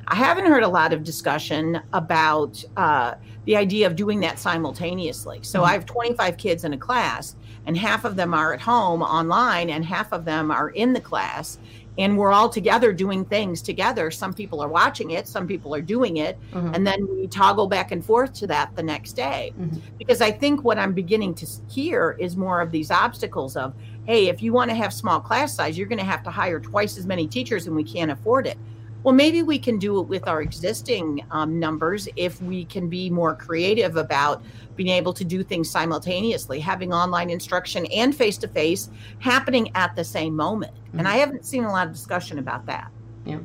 i 0.09 0.15
haven't 0.15 0.47
heard 0.47 0.65
a 0.65 0.69
lot 0.69 0.93
of 0.93 1.05
discussion 1.05 1.81
about 1.93 2.63
uh, 2.77 3.15
the 3.45 3.57
idea 3.57 3.87
of 3.87 3.95
doing 3.95 4.19
that 4.21 4.39
simultaneously 4.39 5.39
so 5.43 5.61
mm-hmm. 5.61 5.69
i 5.69 5.73
have 5.73 5.87
25 5.87 6.37
kids 6.37 6.65
in 6.65 6.73
a 6.73 6.79
class 6.79 7.37
and 7.67 7.77
half 7.77 8.05
of 8.05 8.17
them 8.17 8.35
are 8.35 8.53
at 8.53 8.61
home 8.61 9.01
online 9.01 9.71
and 9.71 9.85
half 9.85 10.13
of 10.13 10.25
them 10.25 10.51
are 10.51 10.71
in 10.71 10.93
the 10.93 11.01
class 11.01 11.59
and 12.00 12.16
we're 12.16 12.33
all 12.33 12.49
together 12.49 12.95
doing 12.95 13.26
things 13.26 13.61
together. 13.61 14.11
Some 14.11 14.33
people 14.33 14.62
are 14.62 14.69
watching 14.69 15.11
it, 15.11 15.28
some 15.28 15.47
people 15.47 15.75
are 15.75 15.83
doing 15.83 16.16
it, 16.16 16.38
mm-hmm. 16.50 16.75
and 16.75 16.87
then 16.87 17.07
we 17.14 17.26
toggle 17.26 17.66
back 17.66 17.92
and 17.92 18.02
forth 18.02 18.33
to 18.35 18.47
that 18.47 18.75
the 18.75 18.83
next 18.83 19.12
day. 19.12 19.52
Mm-hmm. 19.61 19.78
Because 19.99 20.23
I 20.23 20.30
think 20.30 20.64
what 20.64 20.78
I'm 20.78 20.95
beginning 20.95 21.35
to 21.35 21.47
hear 21.69 22.16
is 22.19 22.38
more 22.38 22.62
of 22.62 22.71
these 22.71 22.90
obstacles 22.90 23.54
of, 23.54 23.75
hey, 24.07 24.28
if 24.28 24.42
you 24.42 24.54
want 24.54 24.71
to 24.71 24.75
have 24.75 24.95
small 24.95 25.21
class 25.21 25.54
size, 25.54 25.76
you're 25.76 25.88
going 25.88 25.99
to 25.99 26.04
have 26.04 26.23
to 26.23 26.30
hire 26.30 26.59
twice 26.59 26.97
as 26.97 27.07
many 27.07 27.26
teachers 27.26 27.66
and 27.66 27.76
we 27.76 27.85
can't 27.85 28.11
afford 28.11 28.47
it. 28.47 28.57
Well, 29.02 29.14
maybe 29.14 29.42
we 29.42 29.59
can 29.59 29.78
do 29.78 29.99
it 30.00 30.09
with 30.09 30.28
our 30.28 30.42
existing 30.42 31.25
um, 31.30 31.59
numbers 31.59 32.09
if 32.16 32.40
we 32.42 32.64
can 32.66 32.88
be 32.88 33.09
more 33.09 33.35
creative 33.35 33.97
about 33.97 34.42
being 34.76 34.90
able 34.90 35.12
to 35.14 35.25
do 35.25 35.42
things 35.42 35.71
simultaneously, 35.71 36.61
having 36.61 36.92
online 36.92 37.30
instruction 37.30 37.87
and 37.87 38.14
face 38.14 38.37
to 38.38 38.49
face 38.49 38.90
happening 39.19 39.71
at 39.75 39.97
the 39.97 40.04
same 40.04 40.37
moment. 40.37 40.73
Mm-hmm. 40.75 40.99
And 40.99 41.09
I 41.09 41.16
haven't 41.16 41.47
seen 41.47 41.64
a 41.64 41.71
lot 41.71 41.87
of 41.87 41.92
discussion 41.92 42.38
about 42.38 42.66
that. 42.66 42.90
Yeah. 43.25 43.38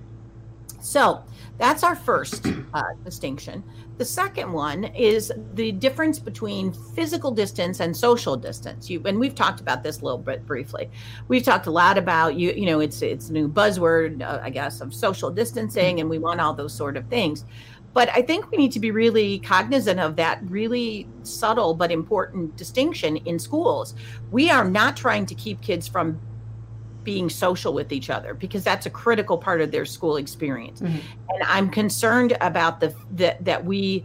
So 0.85 1.23
that's 1.57 1.83
our 1.83 1.95
first 1.95 2.45
uh, 2.75 2.83
distinction. 3.03 3.63
The 3.97 4.05
second 4.05 4.51
one 4.53 4.83
is 4.83 5.31
the 5.55 5.71
difference 5.71 6.19
between 6.19 6.73
physical 6.93 7.31
distance 7.31 7.79
and 7.79 7.97
social 7.97 8.37
distance. 8.37 8.87
You 8.87 9.01
and 9.05 9.19
we've 9.19 9.33
talked 9.33 9.61
about 9.61 9.81
this 9.81 10.01
a 10.01 10.03
little 10.03 10.19
bit 10.19 10.45
briefly. 10.45 10.91
We've 11.27 11.41
talked 11.41 11.65
a 11.65 11.71
lot 11.71 11.97
about 11.97 12.35
you. 12.35 12.51
You 12.51 12.67
know, 12.67 12.81
it's 12.81 13.01
it's 13.01 13.29
a 13.29 13.33
new 13.33 13.49
buzzword, 13.49 14.21
uh, 14.21 14.41
I 14.43 14.51
guess, 14.51 14.79
of 14.79 14.93
social 14.93 15.31
distancing, 15.31 16.01
and 16.01 16.09
we 16.09 16.19
want 16.19 16.39
all 16.39 16.53
those 16.53 16.73
sort 16.73 16.97
of 16.97 17.07
things. 17.07 17.45
But 17.93 18.09
I 18.09 18.21
think 18.21 18.51
we 18.51 18.57
need 18.59 18.73
to 18.73 18.79
be 18.79 18.91
really 18.91 19.39
cognizant 19.39 19.99
of 19.99 20.15
that 20.17 20.39
really 20.43 21.07
subtle 21.23 21.73
but 21.73 21.91
important 21.91 22.57
distinction 22.57 23.17
in 23.17 23.39
schools. 23.39 23.95
We 24.29 24.51
are 24.51 24.69
not 24.69 24.95
trying 24.95 25.25
to 25.27 25.35
keep 25.35 25.61
kids 25.61 25.87
from 25.87 26.19
being 27.05 27.29
social 27.29 27.73
with 27.73 27.93
each 27.93 28.09
other 28.09 28.33
because 28.33 28.63
that's 28.63 28.85
a 28.85 28.89
critical 28.89 29.37
part 29.37 29.61
of 29.61 29.71
their 29.71 29.85
school 29.85 30.17
experience. 30.17 30.81
Mm-hmm. 30.81 30.97
And 31.29 31.43
I'm 31.45 31.69
concerned 31.69 32.35
about 32.41 32.81
the 32.81 32.93
that 33.11 33.45
that 33.45 33.63
we 33.63 34.03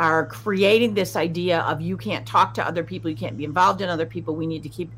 are 0.00 0.24
creating 0.24 0.94
this 0.94 1.14
idea 1.14 1.60
of 1.60 1.82
you 1.82 1.94
can't 1.94 2.26
talk 2.26 2.54
to 2.54 2.66
other 2.66 2.82
people, 2.82 3.10
you 3.10 3.16
can't 3.16 3.36
be 3.36 3.44
involved 3.44 3.82
in 3.82 3.88
other 3.90 4.06
people. 4.06 4.34
We 4.34 4.46
need 4.46 4.62
to 4.62 4.68
keep 4.70 4.90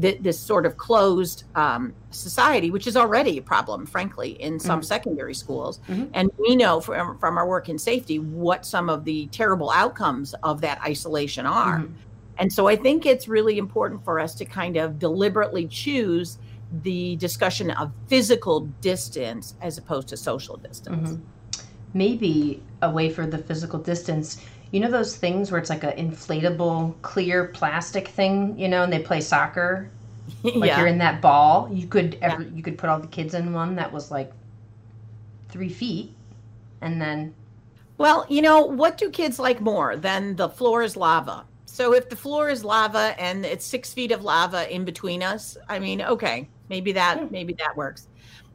th- 0.00 0.20
this 0.20 0.38
sort 0.38 0.66
of 0.66 0.76
closed 0.76 1.44
um, 1.54 1.94
society, 2.10 2.72
which 2.72 2.88
is 2.88 2.96
already 2.96 3.38
a 3.38 3.42
problem, 3.42 3.86
frankly, 3.86 4.30
in 4.42 4.58
some 4.58 4.80
mm-hmm. 4.80 4.86
secondary 4.86 5.34
schools. 5.34 5.78
Mm-hmm. 5.88 6.06
And 6.12 6.30
we 6.40 6.56
know 6.56 6.80
from, 6.80 7.18
from 7.18 7.38
our 7.38 7.46
work 7.46 7.68
in 7.68 7.78
safety 7.78 8.18
what 8.18 8.66
some 8.66 8.90
of 8.90 9.04
the 9.04 9.28
terrible 9.28 9.70
outcomes 9.70 10.34
of 10.42 10.60
that 10.62 10.82
isolation 10.82 11.46
are. 11.46 11.78
Mm-hmm. 11.78 11.94
And 12.38 12.52
so 12.52 12.66
I 12.66 12.74
think 12.74 13.06
it's 13.06 13.28
really 13.28 13.58
important 13.58 14.04
for 14.04 14.18
us 14.18 14.34
to 14.36 14.44
kind 14.44 14.76
of 14.76 14.98
deliberately 14.98 15.68
choose 15.68 16.38
the 16.82 17.16
discussion 17.16 17.70
of 17.72 17.92
physical 18.06 18.60
distance 18.80 19.54
as 19.62 19.78
opposed 19.78 20.08
to 20.08 20.16
social 20.16 20.56
distance. 20.56 21.12
Mm-hmm. 21.12 21.22
Maybe 21.94 22.62
a 22.82 22.90
way 22.90 23.10
for 23.10 23.26
the 23.26 23.38
physical 23.38 23.78
distance. 23.78 24.44
You 24.70 24.80
know 24.80 24.90
those 24.90 25.16
things 25.16 25.50
where 25.50 25.58
it's 25.60 25.70
like 25.70 25.84
an 25.84 25.92
inflatable 25.92 27.00
clear 27.02 27.46
plastic 27.46 28.08
thing, 28.08 28.58
you 28.58 28.68
know, 28.68 28.82
and 28.82 28.92
they 28.92 29.00
play 29.00 29.20
soccer. 29.20 29.90
Like 30.44 30.68
yeah. 30.68 30.78
you're 30.78 30.86
in 30.86 30.98
that 30.98 31.22
ball. 31.22 31.70
You 31.72 31.86
could 31.86 32.18
ever 32.20 32.42
yeah. 32.42 32.50
you 32.54 32.62
could 32.62 32.76
put 32.76 32.90
all 32.90 33.00
the 33.00 33.06
kids 33.06 33.32
in 33.32 33.54
one 33.54 33.74
that 33.76 33.90
was 33.90 34.10
like 34.10 34.30
three 35.48 35.70
feet, 35.70 36.12
and 36.82 37.00
then. 37.00 37.34
Well, 37.96 38.26
you 38.28 38.42
know 38.42 38.60
what 38.60 38.98
do 38.98 39.08
kids 39.08 39.38
like 39.38 39.62
more 39.62 39.96
than 39.96 40.36
the 40.36 40.50
floor 40.50 40.82
is 40.82 40.98
lava? 40.98 41.46
So 41.64 41.94
if 41.94 42.08
the 42.10 42.16
floor 42.16 42.50
is 42.50 42.62
lava 42.62 43.14
and 43.18 43.46
it's 43.46 43.64
six 43.64 43.92
feet 43.92 44.12
of 44.12 44.22
lava 44.22 44.72
in 44.72 44.84
between 44.84 45.22
us, 45.22 45.56
I 45.68 45.78
mean, 45.78 46.02
okay, 46.02 46.48
maybe 46.68 46.92
that 46.92 47.18
hmm. 47.18 47.26
maybe 47.30 47.52
that 47.54 47.76
works. 47.76 48.08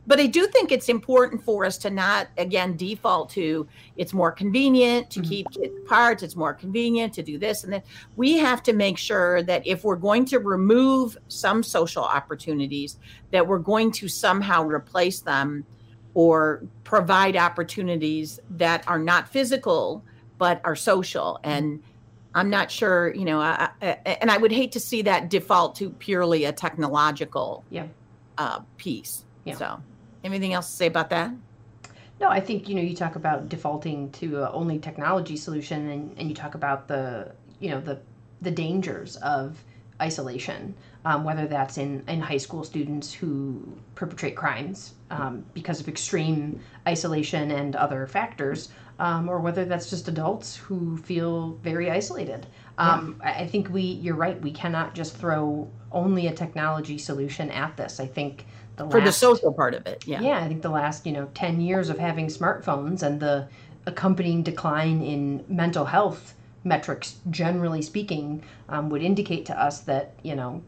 But 0.05 0.19
I 0.19 0.25
do 0.25 0.47
think 0.47 0.73
it's 0.73 0.89
important 0.89 1.43
for 1.43 1.63
us 1.63 1.77
to 1.79 1.89
not 1.89 2.27
again 2.37 2.75
default 2.75 3.29
to 3.31 3.67
it's 3.95 4.13
more 4.13 4.31
convenient 4.31 5.09
to 5.11 5.21
mm-hmm. 5.21 5.29
keep 5.29 5.51
kids 5.51 5.73
apart, 5.85 6.23
it's 6.23 6.35
more 6.35 6.53
convenient 6.53 7.13
to 7.13 7.23
do 7.23 7.37
this 7.37 7.63
and 7.63 7.71
that. 7.73 7.85
We 8.15 8.37
have 8.37 8.63
to 8.63 8.73
make 8.73 8.97
sure 8.97 9.43
that 9.43 9.65
if 9.65 9.83
we're 9.83 9.95
going 9.95 10.25
to 10.25 10.39
remove 10.39 11.17
some 11.29 11.63
social 11.63 12.03
opportunities, 12.03 12.97
that 13.31 13.47
we're 13.47 13.59
going 13.59 13.91
to 13.93 14.07
somehow 14.09 14.65
replace 14.65 15.21
them 15.21 15.65
or 16.15 16.63
provide 16.83 17.37
opportunities 17.37 18.39
that 18.51 18.87
are 18.87 18.99
not 18.99 19.27
physical 19.29 20.03
but 20.37 20.59
are 20.63 20.75
social 20.75 21.39
and 21.43 21.81
I'm 22.35 22.49
not 22.49 22.71
sure, 22.71 23.13
you 23.13 23.25
know, 23.25 23.39
I, 23.39 23.69
I, 23.81 23.85
and 24.21 24.31
I 24.31 24.37
would 24.37 24.51
hate 24.51 24.71
to 24.71 24.79
see 24.79 25.03
that 25.03 25.29
default 25.29 25.75
to 25.75 25.91
purely 25.91 26.45
a 26.45 26.51
technological 26.51 27.63
yeah. 27.69 27.85
Uh, 28.37 28.59
piece. 28.77 29.25
Yeah. 29.45 29.55
So, 29.55 29.81
anything 30.23 30.53
else 30.53 30.67
to 30.67 30.75
say 30.75 30.87
about 30.87 31.09
that? 31.09 31.31
No, 32.19 32.29
I 32.29 32.39
think 32.39 32.69
you 32.69 32.75
know 32.75 32.81
you 32.81 32.95
talk 32.95 33.15
about 33.15 33.49
defaulting 33.49 34.11
to 34.11 34.49
only 34.51 34.79
technology 34.79 35.35
solution, 35.35 35.89
and, 35.89 36.17
and 36.17 36.29
you 36.29 36.35
talk 36.35 36.55
about 36.55 36.87
the 36.87 37.31
you 37.59 37.69
know 37.69 37.81
the 37.81 37.99
the 38.41 38.51
dangers 38.51 39.15
of 39.17 39.63
isolation, 40.01 40.73
um, 41.05 41.23
whether 41.23 41.47
that's 41.47 41.77
in, 41.77 42.03
in 42.07 42.19
high 42.19 42.37
school 42.37 42.63
students 42.63 43.13
who 43.13 43.61
perpetrate 43.95 44.35
crimes 44.35 44.93
um, 45.11 45.45
because 45.53 45.79
of 45.79 45.87
extreme 45.87 46.59
isolation 46.87 47.51
and 47.51 47.75
other 47.75 48.07
factors, 48.07 48.69
um, 48.99 49.29
or 49.29 49.39
whether 49.39 49.65
that's 49.65 49.89
just 49.89 50.07
adults 50.07 50.55
who 50.55 50.97
feel 50.97 51.53
very 51.63 51.89
isolated. 51.89 52.45
Um, 52.77 53.19
yeah. 53.21 53.35
I 53.39 53.47
think 53.47 53.69
we, 53.69 53.81
you're 53.81 54.15
right, 54.15 54.39
we 54.41 54.51
cannot 54.51 54.95
just 54.95 55.15
throw 55.15 55.69
only 55.93 56.27
a 56.27 56.33
technology 56.33 56.97
solution 56.97 57.51
at 57.51 57.77
this. 57.77 57.99
I 57.99 58.07
think 58.07 58.45
the 58.75 58.89
for 58.89 58.99
last, 58.99 59.05
the 59.05 59.11
social 59.11 59.53
part 59.53 59.73
of 59.73 59.85
it, 59.85 60.05
yeah. 60.07 60.21
Yeah, 60.21 60.43
I 60.43 60.47
think 60.47 60.61
the 60.61 60.69
last, 60.69 61.05
you 61.05 61.11
know, 61.11 61.29
10 61.33 61.61
years 61.61 61.89
of 61.89 61.99
having 61.99 62.27
smartphones 62.27 63.03
and 63.03 63.19
the 63.19 63.47
accompanying 63.85 64.43
decline 64.43 65.01
in 65.01 65.43
mental 65.47 65.85
health 65.85 66.33
metrics, 66.63 67.17
generally 67.29 67.81
speaking, 67.81 68.43
um, 68.69 68.89
would 68.89 69.01
indicate 69.01 69.45
to 69.45 69.61
us 69.61 69.81
that, 69.81 70.13
you 70.23 70.35
know, 70.35 70.63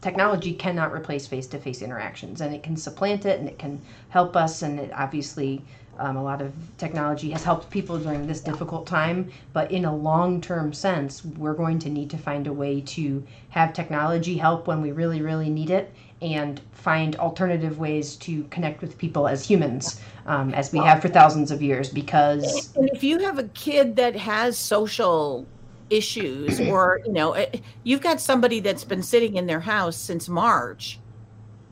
technology 0.00 0.52
cannot 0.52 0.92
replace 0.92 1.26
face-to-face 1.26 1.82
interactions 1.82 2.40
and 2.40 2.54
it 2.54 2.62
can 2.62 2.76
supplant 2.76 3.26
it 3.26 3.40
and 3.40 3.48
it 3.48 3.58
can 3.58 3.80
help 4.10 4.36
us 4.36 4.62
and 4.62 4.78
it 4.78 4.90
obviously 4.94 5.64
um, 5.98 6.16
a 6.16 6.22
lot 6.22 6.42
of 6.42 6.52
technology 6.78 7.30
has 7.30 7.42
helped 7.42 7.70
people 7.70 7.98
during 7.98 8.26
this 8.26 8.40
difficult 8.40 8.86
time, 8.86 9.30
but 9.52 9.70
in 9.70 9.84
a 9.84 9.94
long 9.94 10.40
term 10.40 10.72
sense, 10.72 11.24
we're 11.24 11.54
going 11.54 11.78
to 11.80 11.90
need 11.90 12.10
to 12.10 12.18
find 12.18 12.46
a 12.46 12.52
way 12.52 12.80
to 12.82 13.24
have 13.50 13.72
technology 13.72 14.36
help 14.36 14.66
when 14.66 14.82
we 14.82 14.92
really, 14.92 15.22
really 15.22 15.50
need 15.50 15.70
it 15.70 15.92
and 16.22 16.60
find 16.72 17.16
alternative 17.16 17.78
ways 17.78 18.16
to 18.16 18.44
connect 18.44 18.80
with 18.80 18.96
people 18.96 19.28
as 19.28 19.46
humans, 19.46 20.00
um, 20.26 20.54
as 20.54 20.72
we 20.72 20.78
have 20.78 21.02
for 21.02 21.08
thousands 21.08 21.50
of 21.50 21.62
years. 21.62 21.90
Because 21.90 22.72
if 22.76 23.02
you 23.02 23.18
have 23.18 23.38
a 23.38 23.44
kid 23.48 23.96
that 23.96 24.16
has 24.16 24.58
social 24.58 25.46
issues, 25.90 26.60
or 26.60 27.00
you 27.06 27.12
know, 27.12 27.32
eh, 27.32 27.58
you've 27.84 28.00
got 28.00 28.20
somebody 28.20 28.60
that's 28.60 28.84
been 28.84 29.02
sitting 29.02 29.36
in 29.36 29.46
their 29.46 29.60
house 29.60 29.96
since 29.96 30.28
March, 30.28 30.98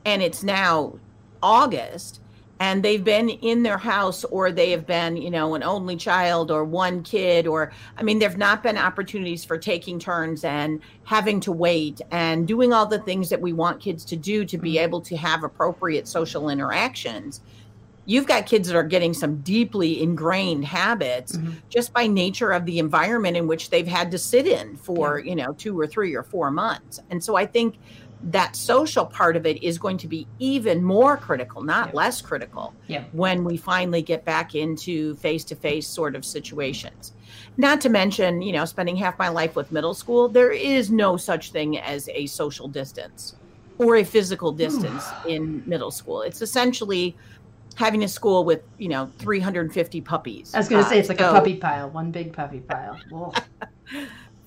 and 0.04 0.22
it's 0.22 0.42
now 0.42 0.98
August 1.42 2.20
and 2.60 2.82
they've 2.82 3.04
been 3.04 3.28
in 3.28 3.62
their 3.62 3.78
house 3.78 4.24
or 4.24 4.52
they 4.52 4.70
have 4.70 4.86
been 4.86 5.16
you 5.16 5.30
know 5.30 5.54
an 5.54 5.62
only 5.62 5.96
child 5.96 6.50
or 6.50 6.64
one 6.64 7.02
kid 7.02 7.46
or 7.46 7.72
i 7.96 8.02
mean 8.02 8.18
there've 8.18 8.38
not 8.38 8.62
been 8.62 8.78
opportunities 8.78 9.44
for 9.44 9.58
taking 9.58 9.98
turns 9.98 10.44
and 10.44 10.80
having 11.04 11.40
to 11.40 11.52
wait 11.52 12.00
and 12.10 12.46
doing 12.46 12.72
all 12.72 12.86
the 12.86 13.00
things 13.00 13.28
that 13.28 13.40
we 13.40 13.52
want 13.52 13.80
kids 13.80 14.04
to 14.04 14.16
do 14.16 14.44
to 14.44 14.58
be 14.58 14.74
mm-hmm. 14.74 14.84
able 14.84 15.00
to 15.00 15.16
have 15.16 15.42
appropriate 15.42 16.06
social 16.06 16.48
interactions 16.48 17.40
you've 18.06 18.26
got 18.26 18.46
kids 18.46 18.68
that 18.68 18.76
are 18.76 18.82
getting 18.82 19.14
some 19.14 19.36
deeply 19.36 20.02
ingrained 20.02 20.64
habits 20.64 21.36
mm-hmm. 21.36 21.52
just 21.68 21.92
by 21.92 22.06
nature 22.06 22.52
of 22.52 22.66
the 22.66 22.78
environment 22.78 23.36
in 23.36 23.46
which 23.46 23.70
they've 23.70 23.86
had 23.86 24.10
to 24.10 24.18
sit 24.18 24.46
in 24.46 24.76
for 24.76 25.18
yeah. 25.18 25.30
you 25.30 25.36
know 25.36 25.52
two 25.54 25.78
or 25.78 25.86
three 25.86 26.14
or 26.14 26.22
four 26.22 26.50
months 26.50 27.00
and 27.10 27.22
so 27.22 27.34
i 27.34 27.44
think 27.44 27.78
that 28.30 28.56
social 28.56 29.04
part 29.04 29.36
of 29.36 29.44
it 29.44 29.62
is 29.62 29.78
going 29.78 29.98
to 29.98 30.08
be 30.08 30.26
even 30.38 30.82
more 30.82 31.16
critical, 31.16 31.62
not 31.62 31.88
yeah. 31.88 31.94
less 31.94 32.22
critical, 32.22 32.74
yeah. 32.86 33.04
when 33.12 33.44
we 33.44 33.56
finally 33.56 34.00
get 34.00 34.24
back 34.24 34.54
into 34.54 35.14
face 35.16 35.44
to 35.44 35.54
face 35.54 35.86
sort 35.86 36.16
of 36.16 36.24
situations. 36.24 37.12
Not 37.56 37.80
to 37.82 37.88
mention, 37.88 38.40
you 38.40 38.52
know, 38.52 38.64
spending 38.64 38.96
half 38.96 39.18
my 39.18 39.28
life 39.28 39.56
with 39.56 39.70
middle 39.70 39.94
school, 39.94 40.28
there 40.28 40.52
is 40.52 40.90
no 40.90 41.16
such 41.16 41.52
thing 41.52 41.78
as 41.78 42.08
a 42.08 42.26
social 42.26 42.66
distance 42.66 43.36
or 43.78 43.96
a 43.96 44.04
physical 44.04 44.52
hmm. 44.52 44.58
distance 44.58 45.04
in 45.28 45.62
middle 45.66 45.90
school. 45.90 46.22
It's 46.22 46.40
essentially 46.40 47.16
having 47.76 48.04
a 48.04 48.08
school 48.08 48.44
with, 48.44 48.62
you 48.78 48.88
know, 48.88 49.10
350 49.18 50.00
puppies. 50.00 50.54
I 50.54 50.58
was 50.58 50.68
going 50.68 50.82
to 50.82 50.88
say 50.88 50.98
it's 50.98 51.08
like 51.08 51.18
so, 51.18 51.28
a 51.30 51.32
puppy 51.32 51.56
pile, 51.56 51.90
one 51.90 52.10
big 52.10 52.32
puppy 52.32 52.60
pile. 52.60 52.98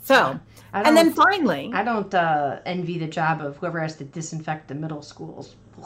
so, 0.08 0.40
and 0.72 0.96
then 0.96 1.12
finally, 1.12 1.70
I 1.74 1.84
don't 1.84 2.14
uh, 2.14 2.60
envy 2.66 2.98
the 2.98 3.08
job 3.08 3.42
of 3.42 3.58
whoever 3.58 3.82
has 3.82 3.98
to 3.98 4.06
disinfect 4.06 4.70
the 4.70 4.76
middle 4.76 5.02
schools. 5.02 5.58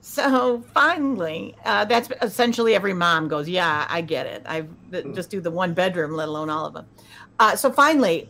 so 0.00 0.64
finally, 0.72 1.54
uh, 1.66 1.84
that's 1.84 2.08
essentially 2.22 2.74
every 2.74 2.94
mom 2.94 3.28
goes, 3.28 3.50
"Yeah, 3.50 3.86
I 3.90 4.00
get 4.00 4.24
it. 4.24 4.44
I 4.46 4.64
just 5.14 5.28
do 5.28 5.42
the 5.42 5.50
one 5.50 5.74
bedroom, 5.74 6.12
let 6.12 6.28
alone 6.28 6.48
all 6.48 6.64
of 6.64 6.72
them." 6.72 6.86
Uh, 7.38 7.54
so 7.54 7.70
finally, 7.70 8.26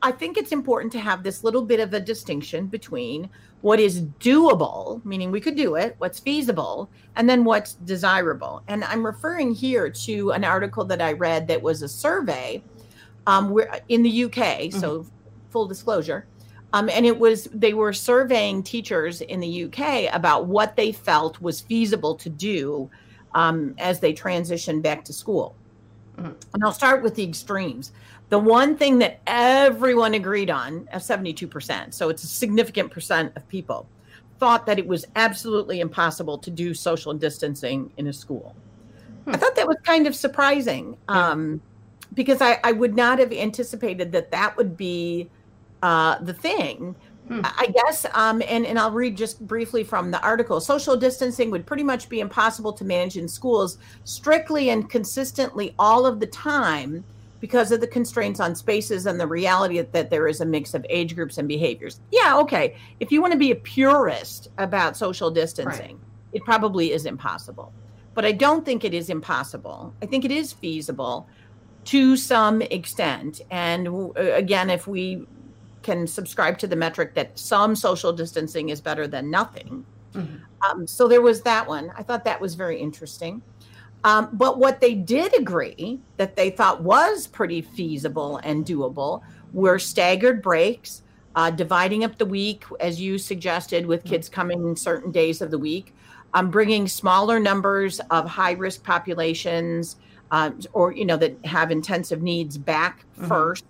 I 0.00 0.10
think 0.10 0.38
it's 0.38 0.52
important 0.52 0.90
to 0.92 1.00
have 1.00 1.22
this 1.22 1.44
little 1.44 1.62
bit 1.62 1.80
of 1.80 1.92
a 1.92 2.00
distinction 2.00 2.66
between 2.66 3.28
what 3.60 3.78
is 3.78 4.02
doable, 4.20 5.04
meaning 5.04 5.30
we 5.30 5.40
could 5.40 5.56
do 5.56 5.74
it, 5.74 5.96
what's 5.98 6.18
feasible, 6.18 6.88
and 7.16 7.28
then 7.28 7.44
what's 7.44 7.74
desirable. 7.74 8.62
And 8.68 8.84
I'm 8.84 9.04
referring 9.04 9.54
here 9.54 9.90
to 9.90 10.30
an 10.30 10.44
article 10.44 10.86
that 10.86 11.02
I 11.02 11.12
read 11.12 11.46
that 11.48 11.60
was 11.60 11.82
a 11.82 11.88
survey 11.88 12.62
um, 13.26 13.50
where, 13.50 13.80
in 13.88 14.02
the 14.02 14.24
UK. 14.24 14.32
Mm-hmm. 14.34 14.78
So, 14.78 15.06
full 15.50 15.66
disclosure. 15.66 16.26
Um, 16.72 16.88
and 16.88 17.04
it 17.04 17.18
was, 17.18 17.48
they 17.52 17.74
were 17.74 17.92
surveying 17.92 18.62
teachers 18.62 19.20
in 19.22 19.40
the 19.40 19.64
UK 19.64 20.14
about 20.14 20.46
what 20.46 20.76
they 20.76 20.92
felt 20.92 21.40
was 21.40 21.60
feasible 21.60 22.14
to 22.14 22.28
do 22.28 22.88
um, 23.34 23.74
as 23.78 23.98
they 24.00 24.12
transitioned 24.12 24.82
back 24.82 25.04
to 25.06 25.12
school. 25.12 25.56
Mm-hmm. 26.16 26.32
And 26.54 26.64
I'll 26.64 26.72
start 26.72 27.02
with 27.02 27.14
the 27.14 27.24
extremes. 27.24 27.92
The 28.28 28.38
one 28.38 28.76
thing 28.76 28.98
that 29.00 29.20
everyone 29.26 30.14
agreed 30.14 30.50
on, 30.50 30.88
72%, 30.94 31.92
so 31.92 32.08
it's 32.08 32.22
a 32.22 32.28
significant 32.28 32.92
percent 32.92 33.32
of 33.36 33.48
people, 33.48 33.88
thought 34.38 34.66
that 34.66 34.78
it 34.78 34.86
was 34.86 35.04
absolutely 35.16 35.80
impossible 35.80 36.38
to 36.38 36.50
do 36.50 36.72
social 36.72 37.12
distancing 37.12 37.92
in 37.96 38.06
a 38.06 38.12
school. 38.12 38.54
Hmm. 39.24 39.34
I 39.34 39.36
thought 39.36 39.56
that 39.56 39.66
was 39.66 39.76
kind 39.84 40.06
of 40.06 40.14
surprising 40.14 40.96
um, 41.08 41.60
because 42.14 42.40
I, 42.40 42.58
I, 42.64 42.72
would 42.72 42.96
not 42.96 43.18
have 43.18 43.32
anticipated 43.32 44.12
that 44.12 44.30
that 44.32 44.56
would 44.56 44.76
be 44.76 45.30
uh, 45.82 46.18
the 46.18 46.34
thing. 46.34 46.96
Hmm. 47.28 47.42
I 47.44 47.68
guess, 47.72 48.06
um, 48.14 48.42
and, 48.48 48.66
and 48.66 48.76
I'll 48.76 48.90
read 48.90 49.16
just 49.16 49.46
briefly 49.46 49.84
from 49.84 50.10
the 50.10 50.20
article. 50.20 50.60
Social 50.60 50.96
distancing 50.96 51.50
would 51.52 51.64
pretty 51.64 51.84
much 51.84 52.08
be 52.08 52.18
impossible 52.18 52.72
to 52.72 52.84
manage 52.84 53.16
in 53.16 53.28
schools 53.28 53.78
strictly 54.02 54.70
and 54.70 54.90
consistently 54.90 55.72
all 55.78 56.06
of 56.06 56.18
the 56.18 56.26
time 56.26 57.04
because 57.38 57.72
of 57.72 57.80
the 57.80 57.86
constraints 57.86 58.40
on 58.40 58.54
spaces 58.54 59.06
and 59.06 59.18
the 59.18 59.26
reality 59.26 59.80
that 59.80 60.10
there 60.10 60.28
is 60.28 60.40
a 60.40 60.44
mix 60.44 60.74
of 60.74 60.84
age 60.90 61.14
groups 61.14 61.38
and 61.38 61.48
behaviors. 61.48 62.00
Yeah, 62.10 62.36
okay. 62.38 62.76
If 63.00 63.10
you 63.10 63.20
want 63.20 63.32
to 63.32 63.38
be 63.38 63.50
a 63.50 63.56
purist 63.56 64.48
about 64.58 64.96
social 64.96 65.30
distancing, 65.30 65.96
right. 65.96 66.32
it 66.32 66.44
probably 66.44 66.92
is 66.92 67.06
impossible. 67.06 67.72
But 68.14 68.24
I 68.24 68.32
don't 68.32 68.64
think 68.64 68.84
it 68.84 68.92
is 68.92 69.08
impossible. 69.08 69.94
I 70.02 70.06
think 70.06 70.24
it 70.24 70.30
is 70.30 70.52
feasible 70.52 71.28
to 71.90 72.16
some 72.16 72.62
extent. 72.62 73.40
And 73.50 73.88
uh, 73.88 74.12
again, 74.14 74.70
if 74.70 74.86
we 74.86 75.26
can 75.82 76.06
subscribe 76.06 76.56
to 76.58 76.68
the 76.68 76.76
metric 76.76 77.14
that 77.14 77.36
some 77.36 77.74
social 77.74 78.12
distancing 78.12 78.68
is 78.68 78.80
better 78.80 79.08
than 79.08 79.28
nothing. 79.28 79.84
Mm-hmm. 80.14 80.36
Um, 80.70 80.86
so 80.86 81.08
there 81.08 81.20
was 81.20 81.42
that 81.42 81.66
one. 81.66 81.92
I 81.96 82.04
thought 82.04 82.24
that 82.26 82.40
was 82.40 82.54
very 82.54 82.78
interesting. 82.78 83.42
Um, 84.04 84.28
but 84.32 84.58
what 84.58 84.80
they 84.80 84.94
did 84.94 85.36
agree 85.36 85.98
that 86.16 86.36
they 86.36 86.50
thought 86.50 86.80
was 86.80 87.26
pretty 87.26 87.60
feasible 87.60 88.36
and 88.44 88.64
doable 88.64 89.22
were 89.52 89.80
staggered 89.80 90.42
breaks, 90.42 91.02
uh, 91.34 91.50
dividing 91.50 92.04
up 92.04 92.18
the 92.18 92.26
week, 92.26 92.64
as 92.78 93.00
you 93.00 93.18
suggested, 93.18 93.84
with 93.84 94.04
kids 94.04 94.28
coming 94.28 94.64
in 94.64 94.76
certain 94.76 95.10
days 95.10 95.42
of 95.42 95.50
the 95.50 95.58
week, 95.58 95.92
um, 96.34 96.52
bringing 96.52 96.86
smaller 96.86 97.40
numbers 97.40 97.98
of 98.10 98.28
high 98.28 98.52
risk 98.52 98.84
populations 98.84 99.96
uh, 100.30 100.50
or, 100.72 100.92
you 100.92 101.04
know, 101.04 101.16
that 101.16 101.44
have 101.44 101.70
intensive 101.70 102.22
needs 102.22 102.56
back 102.58 103.04
mm-hmm. 103.16 103.28
first 103.28 103.64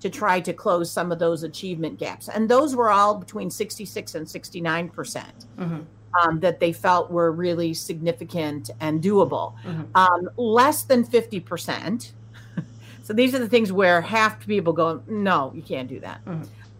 to 0.00 0.10
try 0.10 0.40
to 0.40 0.52
close 0.52 0.90
some 0.90 1.12
of 1.12 1.18
those 1.18 1.42
achievement 1.42 1.98
gaps. 1.98 2.28
And 2.28 2.48
those 2.48 2.74
were 2.74 2.90
all 2.90 3.14
between 3.14 3.50
66 3.50 4.14
and 4.14 4.28
69 4.28 4.88
percent. 4.88 5.46
Mm-hmm 5.58 5.82
um, 6.20 6.40
that 6.40 6.60
they 6.60 6.72
felt 6.72 7.10
were 7.10 7.32
really 7.32 7.74
significant 7.74 8.70
and 8.80 9.02
doable. 9.02 9.54
Mm-hmm. 9.64 9.82
Um, 9.94 10.30
less 10.36 10.84
than 10.84 11.04
50%. 11.04 12.12
so 13.02 13.12
these 13.12 13.34
are 13.34 13.38
the 13.38 13.48
things 13.48 13.72
where 13.72 14.00
half 14.00 14.46
people 14.46 14.72
go, 14.72 15.02
no, 15.06 15.52
you 15.54 15.62
can't 15.62 15.88
do 15.88 16.00
that. 16.00 16.20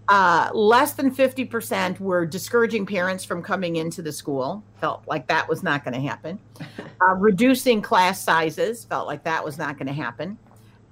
Uh, 0.09 0.51
less 0.53 0.95
than 0.95 1.15
50% 1.15 2.01
were 2.01 2.27
discouraging 2.27 2.85
parents 2.85 3.25
from 3.25 3.43
coming 3.43 3.77
into 3.77 4.03
the 4.03 4.13
school, 4.13 4.63
felt 4.81 5.03
like 5.07 5.29
that 5.29 5.49
was 5.49 5.63
not 5.63 5.85
going 5.85 5.95
to 5.95 6.01
happen. 6.01 6.39
Uh, 7.01 7.15
reducing 7.15 7.83
class 7.83 8.23
sizes, 8.23 8.85
felt 8.85 9.09
like 9.09 9.25
that 9.25 9.45
was 9.45 9.59
not 9.59 9.77
going 9.77 9.89
to 9.89 9.93
happen. 9.93 10.39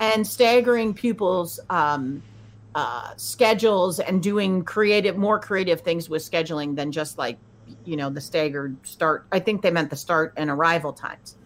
And 0.00 0.26
staggering 0.26 0.93
pupils' 0.93 1.61
um, 1.71 2.21
uh, 2.75 3.13
schedules 3.17 4.00
and 4.00 4.21
doing 4.21 4.65
creative, 4.65 5.17
more 5.17 5.39
creative 5.39 5.82
things 5.82 6.08
with 6.08 6.28
scheduling 6.28 6.75
than 6.75 6.91
just 6.91 7.17
like 7.17 7.39
you 7.85 7.97
know 7.97 8.11
the 8.11 8.21
staggered 8.21 8.76
start 8.87 9.26
i 9.32 9.39
think 9.39 9.63
they 9.63 9.71
meant 9.71 9.91
the 9.91 9.97
start 9.97 10.32
and 10.37 10.50
arrival 10.50 10.93
times 10.93 11.37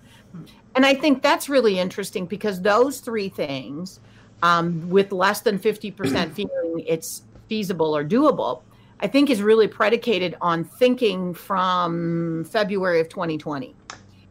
and 0.74 0.84
i 0.84 0.94
think 0.94 1.22
that's 1.22 1.48
really 1.48 1.78
interesting 1.78 2.26
because 2.26 2.60
those 2.60 3.00
three 3.00 3.28
things 3.28 4.00
um, 4.42 4.90
with 4.90 5.10
less 5.10 5.40
than 5.40 5.58
50% 5.58 6.32
feeling 6.34 6.84
it's 6.86 7.22
feasible 7.48 7.96
or 7.96 8.04
doable 8.04 8.62
i 9.00 9.06
think 9.06 9.30
is 9.30 9.42
really 9.42 9.68
predicated 9.68 10.36
on 10.40 10.64
thinking 10.64 11.34
from 11.34 12.44
february 12.44 13.00
of 13.00 13.08
2020 13.08 13.74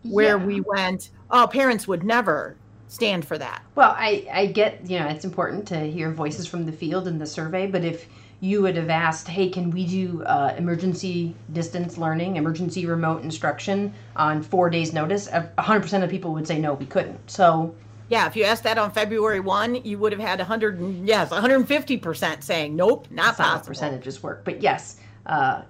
where 0.03 0.37
yeah. 0.37 0.45
we 0.45 0.61
went 0.61 1.09
oh 1.31 1.47
parents 1.47 1.87
would 1.87 2.03
never 2.03 2.55
stand 2.87 3.25
for 3.25 3.37
that 3.37 3.63
well 3.75 3.95
i 3.97 4.27
i 4.31 4.45
get 4.45 4.79
you 4.89 4.99
know 4.99 5.07
it's 5.07 5.25
important 5.25 5.67
to 5.67 5.79
hear 5.79 6.11
voices 6.11 6.45
from 6.45 6.65
the 6.65 6.71
field 6.71 7.07
in 7.07 7.17
the 7.17 7.25
survey 7.25 7.65
but 7.65 7.83
if 7.83 8.07
you 8.43 8.61
would 8.61 8.75
have 8.75 8.89
asked, 8.89 9.25
hey, 9.29 9.47
can 9.47 9.71
we 9.71 9.87
do 9.87 10.21
uh, 10.23 10.53
emergency 10.57 11.33
distance 11.53 11.97
learning, 11.97 12.35
emergency 12.35 12.85
remote 12.85 13.23
instruction 13.23 13.93
on 14.17 14.43
four 14.43 14.69
days' 14.69 14.91
notice? 14.91 15.29
100% 15.29 16.03
of 16.03 16.09
people 16.09 16.33
would 16.33 16.45
say 16.45 16.59
no, 16.59 16.73
we 16.73 16.85
couldn't. 16.85 17.17
So, 17.31 17.73
yeah, 18.13 18.27
if 18.27 18.35
you 18.35 18.43
asked 18.43 18.61
that 18.61 18.77
on 18.77 18.91
February 18.91 19.39
1, 19.39 19.85
you 19.85 19.97
would 19.97 20.11
have 20.11 20.21
had 20.21 20.37
100, 20.37 21.03
yes, 21.03 21.31
150% 21.31 22.43
saying 22.43 22.75
nope, 22.75 23.07
not 23.09 23.35
possible. 23.35 23.65
percentages 23.65 24.21
work. 24.21 24.45
But 24.45 24.61
yes, 24.61 24.99
uh, 25.25 25.63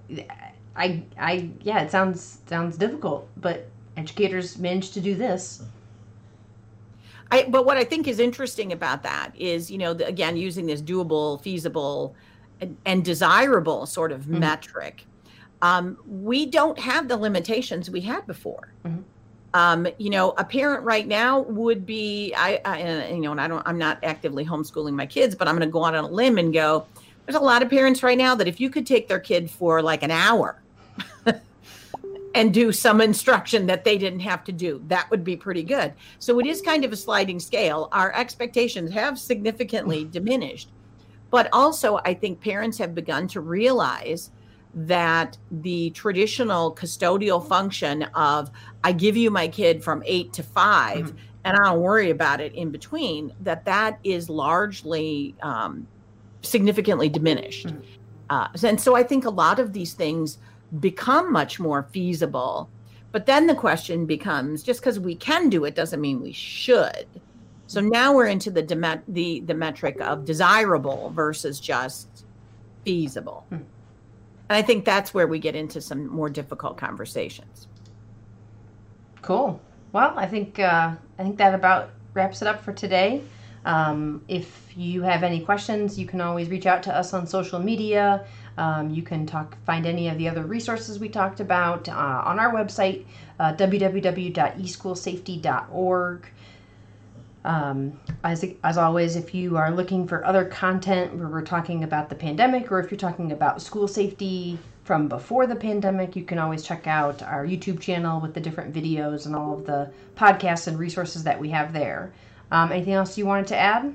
I, 0.75 1.03
I, 1.17 1.51
yeah, 1.61 1.79
it 1.83 1.89
sounds 1.89 2.39
sounds 2.47 2.75
difficult, 2.77 3.29
but 3.37 3.69
educators 3.95 4.57
managed 4.57 4.93
to 4.95 4.99
do 4.99 5.15
this. 5.15 5.63
I, 7.31 7.45
but 7.47 7.65
what 7.65 7.77
I 7.77 7.85
think 7.85 8.09
is 8.09 8.19
interesting 8.19 8.73
about 8.73 9.03
that 9.03 9.31
is, 9.37 9.71
you 9.71 9.77
know, 9.77 9.93
the, 9.93 10.05
again, 10.05 10.35
using 10.35 10.65
this 10.65 10.81
doable, 10.81 11.41
feasible 11.41 12.13
and, 12.85 13.05
desirable 13.05 13.85
sort 13.85 14.11
of 14.11 14.23
mm-hmm. 14.23 14.39
metric, 14.39 15.05
um, 15.61 15.97
we 16.05 16.45
don't 16.45 16.77
have 16.77 17.07
the 17.07 17.15
limitations 17.15 17.89
we 17.89 18.01
had 18.01 18.27
before. 18.27 18.73
Mm-hmm. 18.83 19.03
Um, 19.53 19.87
you 19.99 20.09
know, 20.09 20.31
a 20.37 20.43
parent 20.43 20.83
right 20.83 21.07
now 21.07 21.41
would 21.41 21.85
be, 21.85 22.33
I, 22.35 22.59
I, 22.65 23.09
you 23.09 23.21
know, 23.21 23.31
and 23.31 23.39
I 23.39 23.47
don't, 23.47 23.61
I'm 23.67 23.77
not 23.77 23.99
actively 24.03 24.43
homeschooling 24.43 24.93
my 24.93 25.05
kids, 25.05 25.35
but 25.35 25.47
I'm 25.47 25.55
going 25.55 25.67
to 25.67 25.71
go 25.71 25.85
out 25.85 25.93
on 25.93 26.03
a 26.03 26.07
limb 26.07 26.39
and 26.39 26.51
go. 26.51 26.87
There's 27.25 27.35
a 27.35 27.39
lot 27.39 27.61
of 27.61 27.69
parents 27.69 28.01
right 28.01 28.17
now 28.17 28.35
that 28.35 28.47
if 28.47 28.59
you 28.59 28.69
could 28.69 28.87
take 28.87 29.07
their 29.07 29.19
kid 29.19 29.49
for 29.49 29.81
like 29.81 30.01
an 30.01 30.11
hour 30.11 30.61
and 32.35 32.53
do 32.53 32.71
some 32.71 32.99
instruction 32.99 33.67
that 33.67 33.83
they 33.85 33.97
didn't 33.97 34.21
have 34.21 34.43
to 34.45 34.51
do, 34.51 34.83
that 34.87 35.09
would 35.11 35.23
be 35.23 35.37
pretty 35.37 35.63
good. 35.63 35.93
So 36.19 36.39
it 36.39 36.47
is 36.47 36.59
kind 36.61 36.83
of 36.83 36.91
a 36.91 36.97
sliding 36.97 37.39
scale. 37.39 37.89
Our 37.91 38.11
expectations 38.13 38.91
have 38.91 39.19
significantly 39.19 40.03
diminished. 40.05 40.69
But 41.29 41.49
also, 41.53 41.99
I 42.05 42.13
think 42.13 42.41
parents 42.41 42.77
have 42.79 42.93
begun 42.93 43.27
to 43.29 43.41
realize 43.41 44.31
that 44.73 45.37
the 45.51 45.91
traditional 45.91 46.73
custodial 46.73 47.45
function 47.45 48.03
of 48.15 48.49
I 48.83 48.91
give 48.91 49.15
you 49.15 49.29
my 49.29 49.47
kid 49.47 49.83
from 49.83 50.03
eight 50.05 50.33
to 50.33 50.43
5 50.43 50.97
mm-hmm. 50.97 51.17
and 51.43 51.57
I 51.57 51.63
don't 51.63 51.81
worry 51.81 52.09
about 52.09 52.41
it 52.41 52.53
in 52.53 52.71
between, 52.71 53.33
that 53.41 53.65
that 53.65 53.99
is 54.03 54.29
largely 54.29 55.35
um, 55.41 55.87
significantly 56.41 57.09
diminished. 57.09 57.67
Mm-hmm. 57.67 57.81
Uh, 58.29 58.47
and 58.63 58.79
so 58.79 58.95
I 58.95 59.03
think 59.03 59.25
a 59.25 59.29
lot 59.29 59.59
of 59.59 59.73
these 59.73 59.93
things 59.93 60.39
become 60.79 61.31
much 61.31 61.59
more 61.59 61.83
feasible. 61.91 62.69
But 63.11 63.27
then 63.27 63.45
the 63.45 63.55
question 63.55 64.07
becomes 64.07 64.63
just 64.63 64.79
because 64.79 64.99
we 64.99 65.15
can 65.15 65.49
do 65.49 65.65
it 65.65 65.75
doesn't 65.75 66.01
mean 66.01 66.19
we 66.19 66.31
should. 66.31 67.05
So 67.67 67.79
now 67.79 68.13
we're 68.13 68.27
into 68.27 68.51
the 68.51 68.63
the 69.07 69.39
the 69.41 69.53
metric 69.53 69.97
of 70.01 70.25
desirable 70.25 71.11
versus 71.15 71.59
just 71.59 72.25
feasible. 72.83 73.45
Hmm. 73.49 73.57
And 74.49 74.57
I 74.57 74.61
think 74.61 74.85
that's 74.85 75.13
where 75.13 75.27
we 75.27 75.39
get 75.39 75.55
into 75.55 75.81
some 75.81 76.07
more 76.07 76.29
difficult 76.29 76.77
conversations. 76.77 77.67
Cool. 79.21 79.59
Well, 79.93 80.13
I 80.17 80.27
think 80.27 80.59
uh, 80.59 80.95
I 81.17 81.23
think 81.23 81.37
that 81.37 81.55
about 81.55 81.91
wraps 82.13 82.41
it 82.41 82.47
up 82.47 82.63
for 82.63 82.73
today. 82.73 83.23
Um, 83.65 84.21
if 84.27 84.73
you 84.75 85.03
have 85.03 85.23
any 85.23 85.39
questions, 85.39 85.97
you 85.97 86.05
can 86.05 86.19
always 86.19 86.49
reach 86.49 86.65
out 86.65 86.83
to 86.83 86.93
us 86.95 87.13
on 87.13 87.25
social 87.25 87.59
media. 87.59 88.25
Um, 88.57 88.89
you 88.89 89.01
can 89.01 89.25
talk, 89.25 89.55
find 89.65 89.85
any 89.85 90.09
of 90.09 90.17
the 90.17 90.27
other 90.27 90.43
resources 90.43 90.99
we 90.99 91.07
talked 91.09 91.39
about 91.39 91.87
uh, 91.87 92.23
on 92.25 92.39
our 92.39 92.53
website, 92.53 93.05
uh, 93.39 93.53
www.eschoolsafety.org. 93.53 96.25
Um, 97.45 97.99
as, 98.23 98.45
as 98.63 98.77
always, 98.77 99.15
if 99.15 99.33
you 99.33 99.57
are 99.57 99.71
looking 99.71 100.07
for 100.07 100.25
other 100.25 100.45
content 100.45 101.15
where 101.15 101.27
we're 101.27 101.41
talking 101.41 101.83
about 101.83 102.09
the 102.09 102.15
pandemic 102.15 102.71
or 102.71 102.79
if 102.79 102.89
you're 102.89 102.97
talking 102.97 103.31
about 103.31 103.61
school 103.61 103.87
safety 103.87 104.57
from 104.83 105.07
before 105.07 105.47
the 105.47 105.55
pandemic, 105.55 106.15
you 106.15 106.23
can 106.23 106.39
always 106.39 106.63
check 106.63 106.87
out 106.87 107.21
our 107.21 107.45
YouTube 107.45 107.79
channel 107.79 108.19
with 108.19 108.33
the 108.33 108.39
different 108.39 108.73
videos 108.73 109.25
and 109.25 109.35
all 109.35 109.53
of 109.53 109.65
the 109.65 109.91
podcasts 110.15 110.67
and 110.67 110.79
resources 110.79 111.23
that 111.23 111.39
we 111.39 111.49
have 111.49 111.73
there. 111.73 112.13
Um, 112.51 112.71
anything 112.71 112.93
else 112.93 113.17
you 113.17 113.25
wanted 113.25 113.47
to 113.47 113.57
add? 113.57 113.93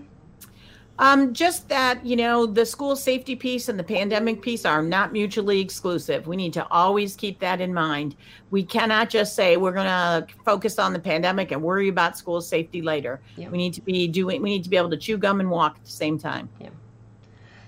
Um, 1.00 1.32
just 1.32 1.68
that, 1.68 2.04
you 2.04 2.16
know, 2.16 2.44
the 2.44 2.66
school 2.66 2.96
safety 2.96 3.36
piece 3.36 3.68
and 3.68 3.78
the 3.78 3.84
pandemic 3.84 4.42
piece 4.42 4.64
are 4.64 4.82
not 4.82 5.12
mutually 5.12 5.60
exclusive. 5.60 6.26
We 6.26 6.34
need 6.34 6.52
to 6.54 6.66
always 6.72 7.14
keep 7.14 7.38
that 7.38 7.60
in 7.60 7.72
mind. 7.72 8.16
We 8.50 8.64
cannot 8.64 9.08
just 9.08 9.36
say 9.36 9.56
we're 9.56 9.72
going 9.72 9.86
to 9.86 10.26
focus 10.44 10.78
on 10.78 10.92
the 10.92 10.98
pandemic 10.98 11.52
and 11.52 11.62
worry 11.62 11.88
about 11.88 12.18
school 12.18 12.40
safety 12.40 12.82
later. 12.82 13.20
Yeah. 13.36 13.48
We 13.48 13.58
need 13.58 13.74
to 13.74 13.80
be 13.80 14.08
doing, 14.08 14.42
we 14.42 14.50
need 14.50 14.64
to 14.64 14.70
be 14.70 14.76
able 14.76 14.90
to 14.90 14.96
chew 14.96 15.18
gum 15.18 15.38
and 15.38 15.48
walk 15.48 15.76
at 15.76 15.84
the 15.84 15.90
same 15.90 16.18
time. 16.18 16.48
Yeah. 16.60 16.70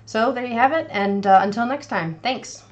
So 0.07 0.33
there 0.33 0.45
you 0.45 0.55
have 0.55 0.73
it. 0.73 0.89
And 0.91 1.25
uh, 1.25 1.39
until 1.43 1.67
next 1.67 1.87
time, 1.87 2.19
thanks. 2.25 2.65